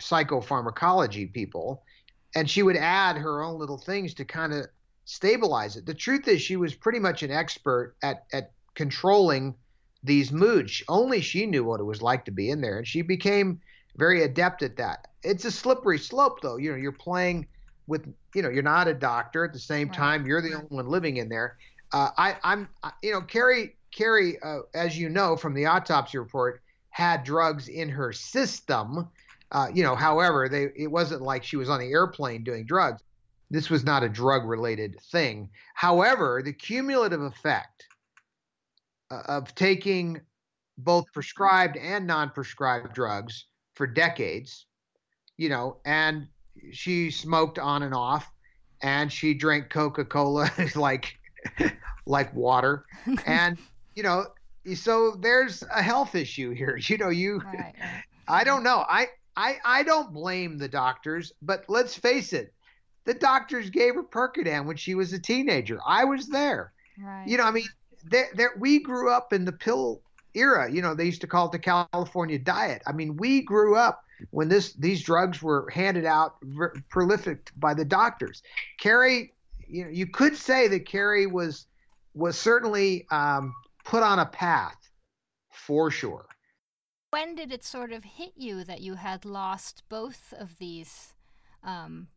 [0.00, 1.82] psychopharmacology people,
[2.34, 4.66] and she would add her own little things to kind of
[5.04, 5.86] stabilize it.
[5.86, 9.54] The truth is, she was pretty much an expert at at controlling
[10.02, 10.82] these moods.
[10.88, 13.60] Only she knew what it was like to be in there, and she became
[13.96, 15.08] very adept at that.
[15.22, 16.56] It's a slippery slope, though.
[16.58, 17.46] You know, you're playing
[17.86, 19.96] with, you know, you're not a doctor at the same right.
[19.96, 20.26] time.
[20.26, 21.56] You're the only one living in there.
[21.92, 22.68] Uh, I, I'm,
[23.02, 27.88] you know, Carrie, Carrie, uh, as you know from the autopsy report, had drugs in
[27.88, 29.08] her system.
[29.52, 33.02] Uh, you know, however, they it wasn't like she was on the airplane doing drugs.
[33.50, 35.50] This was not a drug related thing.
[35.74, 37.86] However, the cumulative effect
[39.10, 40.20] uh, of taking
[40.78, 44.66] both prescribed and non-prescribed drugs for decades,
[45.36, 46.26] you know, and
[46.72, 48.30] she smoked on and off,
[48.82, 51.18] and she drank Coca-Cola like
[52.06, 52.84] like water,
[53.26, 53.58] and
[53.94, 54.26] you know,
[54.74, 56.78] so there's a health issue here.
[56.88, 57.74] You know, you, right.
[58.28, 59.06] I don't know, I.
[59.36, 62.52] I, I don't blame the doctors, but let's face it,
[63.04, 65.78] the doctors gave her Percodan when she was a teenager.
[65.86, 66.72] I was there.
[66.98, 67.26] Right.
[67.26, 67.66] You know, I mean,
[68.04, 70.00] there, there, we grew up in the pill
[70.34, 70.70] era.
[70.70, 72.82] You know, they used to call it the California diet.
[72.86, 76.36] I mean, we grew up when this these drugs were handed out
[76.88, 78.42] prolific by the doctors.
[78.80, 79.34] Carrie,
[79.68, 81.66] you know, you could say that Carrie was
[82.14, 84.76] was certainly um, put on a path
[85.50, 86.26] for sure.
[87.16, 91.14] When did it sort of hit you that you had lost both of these
[91.64, 92.08] um,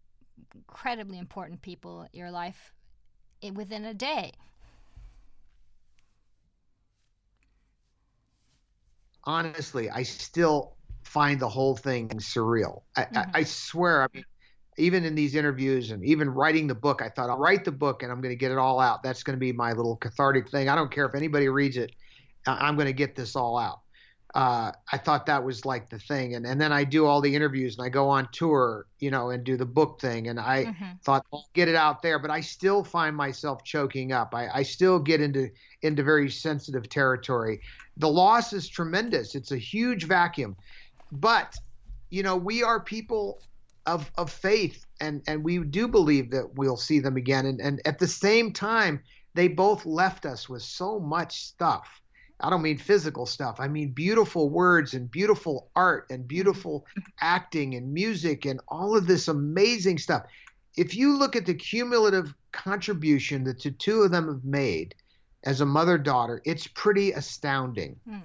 [0.54, 2.74] incredibly important people in your life
[3.54, 4.34] within a day?
[9.24, 12.82] honestly, I still find the whole thing surreal.
[12.98, 13.18] I, mm-hmm.
[13.18, 14.26] I, I swear, I mean,
[14.78, 18.04] even in these interviews and even writing the book, I thought I'll write the book
[18.04, 19.02] and I'm going to get it all out.
[19.04, 20.68] That's going to be my little cathartic thing.
[20.68, 21.96] I don't care if anybody reads it.
[22.46, 23.80] I'm going to get this all out
[24.36, 26.36] uh, I thought that was like the thing.
[26.36, 29.32] And, and then I do all the interviews and I go on tour, you know,
[29.32, 30.28] and do the book thing.
[30.28, 30.86] And I mm-hmm.
[31.04, 34.36] thought, I'll get it out there, but I still find myself choking up.
[34.36, 35.50] I, I still get into,
[35.82, 37.62] into very sensitive territory.
[37.98, 39.34] The loss is tremendous.
[39.34, 40.56] It's a huge vacuum,
[41.12, 41.56] but
[42.12, 43.42] you know, we are people
[43.86, 47.48] of, of faith and, and we do believe that we'll see them again.
[47.48, 49.02] And, and at the same time,
[49.34, 52.02] they both left us with so much stuff
[52.42, 53.58] I don't mean physical stuff.
[53.60, 56.86] I mean beautiful words and beautiful art and beautiful
[57.22, 60.24] acting and music and all of this amazing stuff.
[60.78, 64.96] If you look at the cumulative contribution that the two of them have made
[65.44, 68.00] as a mother daughter, it's pretty astounding.
[68.08, 68.20] Hmm.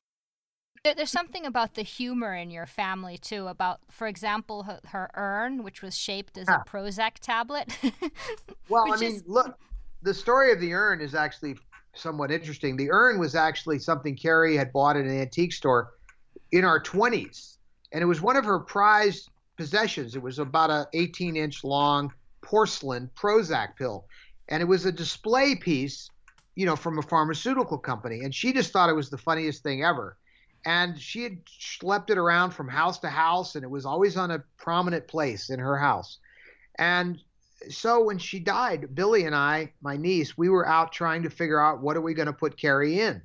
[0.84, 3.48] There's something about the humor in your family too.
[3.48, 6.60] About, for example, her, her urn, which was shaped as yeah.
[6.60, 7.74] a Prozac tablet.
[8.68, 9.24] well, I mean, is...
[9.26, 9.58] look,
[10.02, 11.56] the story of the urn is actually
[11.94, 12.76] somewhat interesting.
[12.76, 15.92] The urn was actually something Carrie had bought at an antique store
[16.52, 17.56] in our 20s,
[17.92, 20.16] and it was one of her prized possessions.
[20.16, 24.06] It was about a 18 inch long porcelain Prozac pill,
[24.48, 26.10] and it was a display piece,
[26.54, 28.20] you know, from a pharmaceutical company.
[28.20, 30.16] And she just thought it was the funniest thing ever.
[30.66, 34.30] And she had schlepped it around from house to house, and it was always on
[34.30, 36.18] a prominent place in her house.
[36.78, 37.20] And
[37.70, 41.60] so when she died, Billie and I, my niece, we were out trying to figure
[41.60, 43.22] out what are we going to put Carrie in.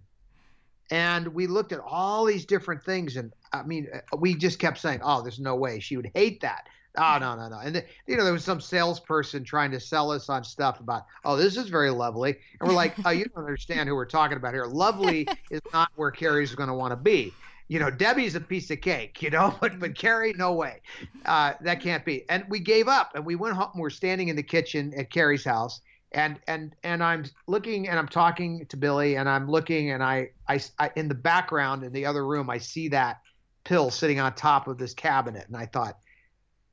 [0.92, 4.80] And we looked at all these different things, and I mean, uh, we just kept
[4.80, 6.68] saying, "Oh, there's no way she would hate that."
[6.98, 7.60] Oh no, no, no!
[7.60, 11.06] And the, you know, there was some salesperson trying to sell us on stuff about,
[11.24, 14.38] "Oh, this is very lovely," and we're like, "Oh, you don't understand who we're talking
[14.38, 14.66] about here.
[14.66, 17.34] Lovely is not where Carrie's going to want to be."
[17.70, 20.82] You know, Debbie's a piece of cake, you know, but but Carrie, no way,
[21.26, 22.26] uh, that can't be.
[22.30, 23.72] And we gave up, and we went home.
[23.76, 25.80] We're standing in the kitchen at Carrie's house,
[26.12, 30.32] and and and I'm looking, and I'm talking to Billie, and I'm looking, and I,
[30.48, 33.22] I, I in the background in the other room, I see that
[33.64, 36.00] pill sitting on top of this cabinet, and I thought,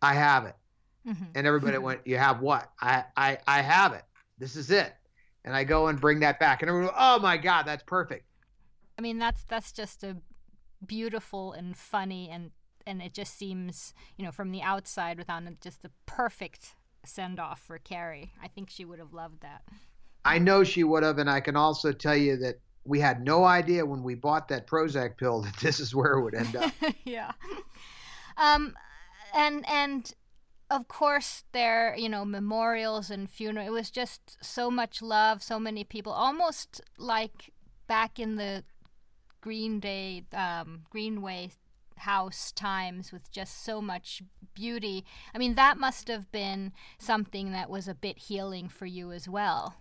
[0.00, 0.56] I have it.
[1.06, 1.24] Mm-hmm.
[1.34, 4.02] And everybody went, "You have what?" I, I, I have it.
[4.38, 4.94] This is it.
[5.44, 8.24] And I go and bring that back, and everyone, oh my god, that's perfect.
[8.98, 10.16] I mean, that's that's just a
[10.84, 12.50] beautiful and funny and
[12.86, 16.74] and it just seems you know from the outside without just a perfect
[17.04, 18.32] send off for Carrie.
[18.42, 19.62] I think she would have loved that.
[20.24, 23.44] I know she would have, and I can also tell you that we had no
[23.44, 26.72] idea when we bought that Prozac pill that this is where it would end up.
[27.04, 27.32] yeah.
[28.36, 28.74] Um,
[29.34, 30.12] and and
[30.68, 33.66] of course there you know memorials and funeral.
[33.66, 37.52] It was just so much love, so many people, almost like
[37.86, 38.64] back in the
[39.46, 41.52] Green Day, um, Greenway
[41.98, 44.20] house times with just so much
[44.54, 45.04] beauty.
[45.32, 49.28] I mean, that must have been something that was a bit healing for you as
[49.28, 49.76] well.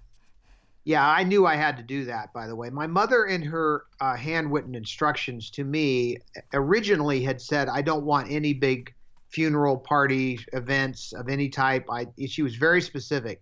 [0.84, 2.70] Yeah, I knew I had to do that, by the way.
[2.70, 6.18] My mother, in her uh, handwritten instructions to me,
[6.54, 8.94] originally had said, I don't want any big
[9.30, 11.88] funeral party events of any type.
[11.90, 13.42] I, she was very specific.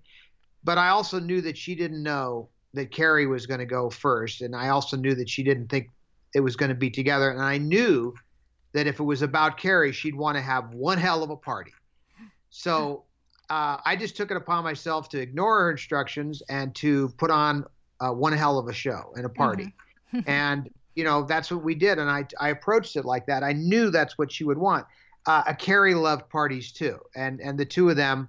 [0.64, 4.42] But I also knew that she didn't know that Carrie was going to go first.
[4.42, 5.90] And I also knew that she didn't think
[6.34, 7.30] it was going to be together.
[7.30, 8.14] And I knew
[8.74, 11.74] that if it was about Carrie, she'd want to have one hell of a party.
[12.50, 13.04] So
[13.50, 17.66] uh, I just took it upon myself to ignore her instructions and to put on
[18.00, 19.74] uh, one hell of a show and a party.
[20.14, 20.20] Mm-hmm.
[20.30, 22.00] and, you know, that's what we did.
[22.00, 23.44] And I, I approached it like that.
[23.44, 24.86] I knew that's what she would want.
[25.26, 27.00] Uh, a Carrie loved parties too.
[27.16, 28.28] And, and the two of them,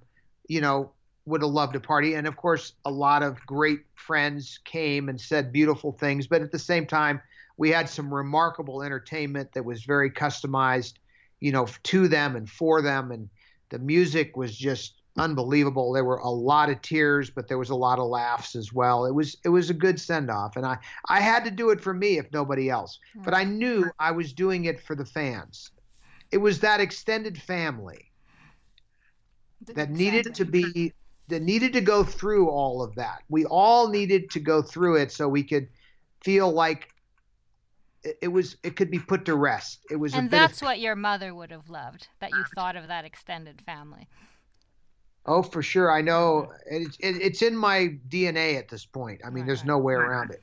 [0.49, 0.93] you know,
[1.27, 2.15] would have loved a party.
[2.15, 6.27] And of course, a lot of great friends came and said beautiful things.
[6.27, 7.21] But at the same time,
[7.57, 10.95] we had some remarkable entertainment that was very customized,
[11.41, 13.11] you know, to them and for them.
[13.11, 13.29] And
[13.71, 15.93] the music was just unbelievable.
[15.93, 19.07] There were a lot of tears, but there was a lot of laughs as well.
[19.07, 20.79] It was it was a good send off, and I
[21.09, 22.99] I had to do it for me if nobody else.
[23.17, 25.71] But I knew I was doing it for the fans.
[26.33, 28.11] It was that extended family
[29.67, 30.93] that needed to be
[31.29, 33.23] that needed to go through all of that.
[33.29, 35.69] We all needed to go through it so we could
[36.23, 36.94] feel like
[38.21, 39.81] it was it could be put to rest.
[39.91, 42.89] It was, and that's of, what your mother would have loved that you thought of
[42.89, 44.09] that extended family.
[45.27, 45.91] Oh, for sure.
[45.91, 49.21] I know it's it, it's in my DNA at this point.
[49.25, 49.47] I mean, right.
[49.47, 50.43] there's no way around it.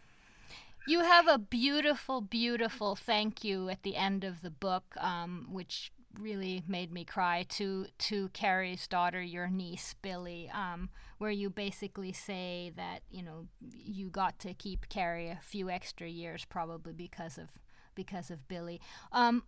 [0.88, 5.92] You have a beautiful, beautiful thank you at the end of the book, um, which
[6.20, 12.12] really made me cry to to Carrie's daughter, your niece Billie, um, where you basically
[12.12, 17.38] say that you know you got to keep Carrie a few extra years probably because
[17.38, 17.50] of
[17.96, 18.82] because of Billie.
[19.12, 19.44] Um,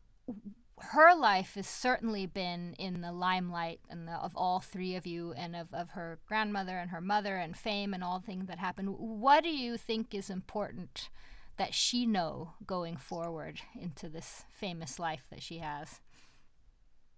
[0.79, 5.33] her life has certainly been in the limelight and the, of all three of you
[5.33, 8.59] and of, of her grandmother and her mother and fame and all the things that
[8.59, 8.89] happened.
[8.97, 11.09] What do you think is important
[11.57, 16.01] that she know going forward into this famous life that she has?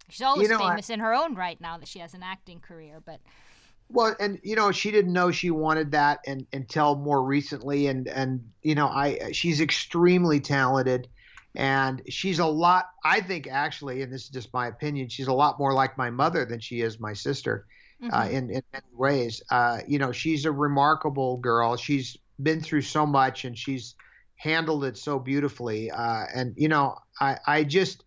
[0.10, 2.24] She's always you know, famous I, in her own right now that she has an
[2.24, 3.20] acting career, but
[3.90, 8.08] well, and you know, she didn't know she wanted that and until more recently and
[8.08, 11.08] and you know, I she's extremely talented
[11.56, 15.34] and she's a lot I think actually and this is just my opinion, she's a
[15.34, 17.66] lot more like my mother than she is my sister.
[18.02, 18.16] Uh, mm-hmm.
[18.16, 21.78] Uh, in, in many ways, uh, you know, she's a remarkable girl.
[21.78, 23.96] She's been through so much, and she's
[24.36, 25.92] handled it so beautifully.
[25.92, 28.04] Uh, and you know, I, I just,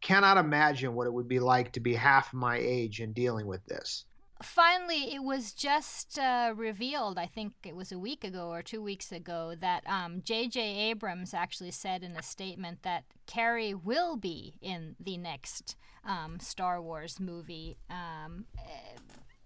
[0.00, 3.64] cannot imagine what it would be like to be half my age and dealing with
[3.66, 4.04] this.
[4.42, 8.82] Finally, it was just uh, revealed, I think it was a week ago or two
[8.82, 9.84] weeks ago, that
[10.24, 10.60] J.J.
[10.60, 16.38] Um, Abrams actually said in a statement that Carrie will be in the next um,
[16.38, 17.78] Star Wars movie.
[17.88, 18.44] Um,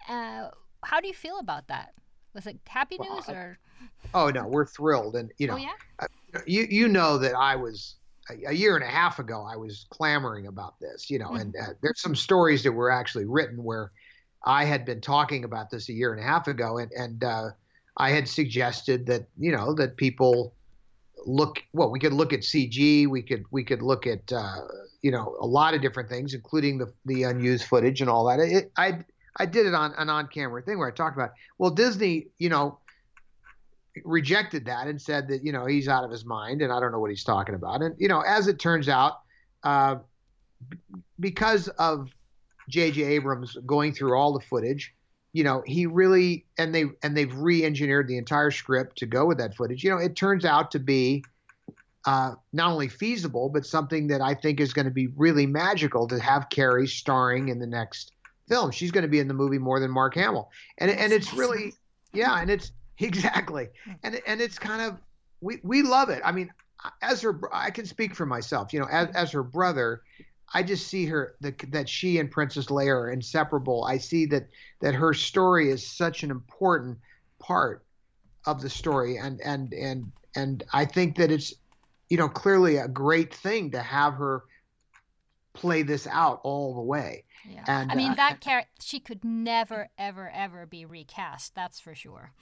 [0.08, 0.50] uh, uh,
[0.82, 1.94] how do you feel about that?
[2.34, 3.58] Was it happy news well, or?
[4.12, 6.06] Oh no, we're thrilled, and you know, oh, yeah?
[6.46, 7.96] You you know that I was
[8.46, 11.36] a year and a half ago, I was clamoring about this, you know, mm-hmm.
[11.36, 13.92] and uh, there's some stories that were actually written where
[14.44, 17.50] I had been talking about this a year and a half ago, and and uh,
[17.96, 20.54] I had suggested that you know that people
[21.26, 24.60] look well, we could look at CG, we could we could look at uh,
[25.02, 28.40] you know a lot of different things, including the the unused footage and all that.
[28.40, 29.00] It, I
[29.36, 32.48] I did it on an on camera thing where I talked about well Disney, you
[32.48, 32.78] know,
[34.04, 36.92] rejected that and said that you know he's out of his mind and I don't
[36.92, 37.82] know what he's talking about.
[37.82, 39.20] And you know, as it turns out,
[39.64, 39.96] uh,
[41.18, 42.10] because of
[42.68, 43.02] J.J.
[43.02, 44.94] Abrams going through all the footage,
[45.32, 49.38] you know, he really and they and they've re-engineered the entire script to go with
[49.38, 49.84] that footage.
[49.84, 51.24] You know, it turns out to be
[52.06, 56.08] uh, not only feasible, but something that I think is going to be really magical
[56.08, 58.12] to have Carrie starring in the next
[58.48, 58.70] film.
[58.70, 61.74] She's going to be in the movie more than Mark Hamill, and and it's really
[62.12, 62.72] yeah, and it's
[63.06, 63.68] exactly,
[64.02, 64.98] and and it's kind of
[65.40, 66.22] we we love it.
[66.24, 66.52] I mean,
[67.02, 68.72] as her, I can speak for myself.
[68.72, 70.02] You know, as as her brother,
[70.52, 73.84] I just see her the, that she and Princess Leia are inseparable.
[73.84, 74.48] I see that
[74.80, 76.98] that her story is such an important
[77.38, 77.84] part
[78.46, 81.54] of the story, and and and and I think that it's
[82.10, 84.42] you know, clearly a great thing to have her
[85.54, 87.24] play this out all the way.
[87.48, 87.64] Yeah.
[87.66, 91.54] And I mean, uh, that character, she could never, ever, ever be recast.
[91.54, 92.32] That's for sure.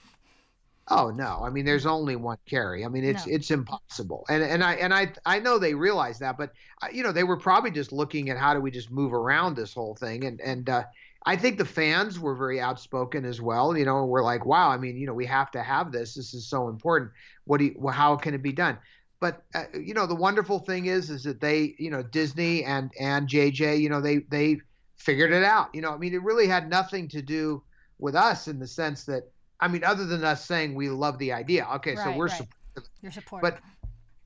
[0.91, 1.41] Oh no!
[1.43, 2.83] I mean, there's only one Carrie.
[2.83, 3.33] I mean, it's no.
[3.33, 4.25] it's impossible.
[4.29, 7.23] And and I and I I know they realize that, but uh, you know, they
[7.23, 10.25] were probably just looking at how do we just move around this whole thing.
[10.25, 10.83] And and uh,
[11.25, 13.77] I think the fans were very outspoken as well.
[13.77, 14.69] You know, we're like, wow.
[14.69, 16.15] I mean, you know, we have to have this.
[16.15, 17.11] This is so important.
[17.45, 18.79] What do you, how can it be done?
[19.19, 22.91] but uh, you know the wonderful thing is is that they you know Disney and
[22.99, 24.59] and JJ you know they they
[24.97, 27.61] figured it out you know I mean it really had nothing to do
[27.99, 29.23] with us in the sense that
[29.59, 32.37] I mean other than us saying we love the idea okay right, so we're right.
[32.37, 33.59] supportive you're supportive but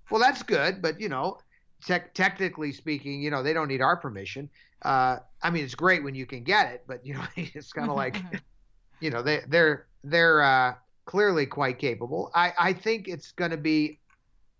[0.10, 1.38] well that's good but you know
[1.86, 4.50] te- technically speaking you know they don't need our permission
[4.84, 7.90] uh, I mean it's great when you can get it but you know it's kind
[7.90, 8.18] of like
[9.00, 10.74] you know they they're they're uh,
[11.06, 14.00] clearly quite capable I I think it's going to be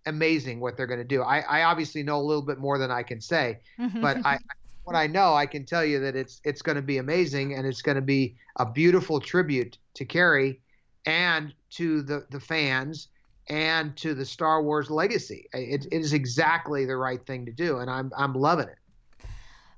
[0.06, 1.22] amazing what they're going to do.
[1.22, 4.02] I, I obviously know a little bit more than I can say, mm-hmm.
[4.02, 4.38] but I
[4.84, 7.66] what I know, I can tell you that it's it's going to be amazing and
[7.66, 10.60] it's going to be a beautiful tribute to Carrie
[11.06, 13.10] and to the the fans
[13.50, 15.48] and to the Star Wars legacy.
[15.54, 18.78] It, it is exactly the right thing to do, and I'm I'm loving it.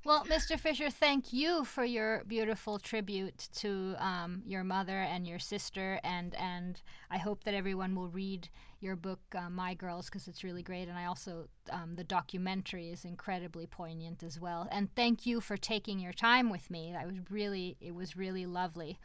[0.06, 0.56] Well, Mr.
[0.56, 6.32] Fisher, thank you for your beautiful tribute to um, your mother and your sister, and
[6.36, 8.48] and I hope that everyone will read
[8.78, 12.90] your book, uh, My Girls, because it's really great, and I also um, the documentary
[12.90, 14.68] is incredibly poignant as well.
[14.70, 16.92] And thank you for taking your time with me.
[16.92, 19.00] That was really it was really lovely.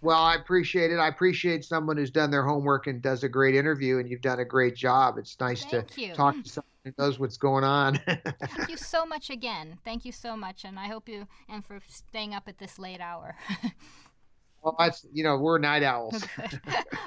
[0.00, 0.98] Well, I appreciate it.
[0.98, 4.38] I appreciate someone who's done their homework and does a great interview, and you've done
[4.38, 5.18] a great job.
[5.18, 6.14] It's nice Thank to you.
[6.14, 7.96] talk to someone who knows what's going on.
[8.06, 9.78] Thank you so much again.
[9.84, 13.00] Thank you so much, and I hope you and for staying up at this late
[13.00, 13.34] hour.
[14.62, 16.24] well, that's you know we're night owls.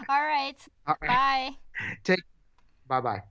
[0.09, 0.57] All right.
[0.85, 1.07] All right.
[1.07, 1.51] Bye.
[2.03, 2.23] Take.
[2.87, 3.21] Bye bye.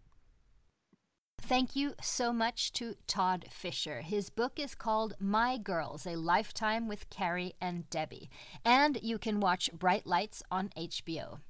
[1.50, 4.02] Thank you so much to Todd Fisher.
[4.02, 8.30] His book is called My Girls A Lifetime with Carrie and Debbie,
[8.64, 11.40] and you can watch Bright Lights on HBO.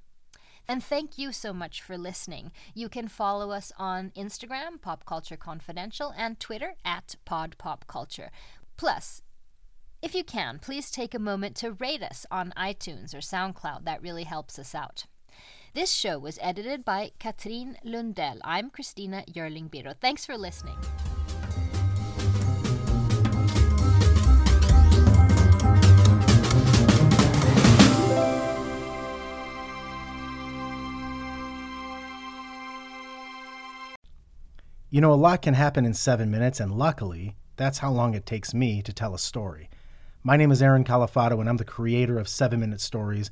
[0.67, 2.51] And thank you so much for listening.
[2.73, 8.31] You can follow us on Instagram, Pop Culture Confidential, and Twitter at Pod Pop Culture.
[8.77, 9.21] Plus,
[10.01, 13.85] if you can, please take a moment to rate us on iTunes or SoundCloud.
[13.85, 15.05] That really helps us out.
[15.73, 18.39] This show was edited by Katrin Lundell.
[18.43, 19.95] I'm Christina Yerling Biro.
[20.01, 20.75] Thanks for listening.
[34.89, 38.25] You know, a lot can happen in seven minutes, and luckily, that's how long it
[38.25, 39.69] takes me to tell a story.
[40.21, 43.31] My name is Aaron Califato, and I'm the creator of Seven Minute Stories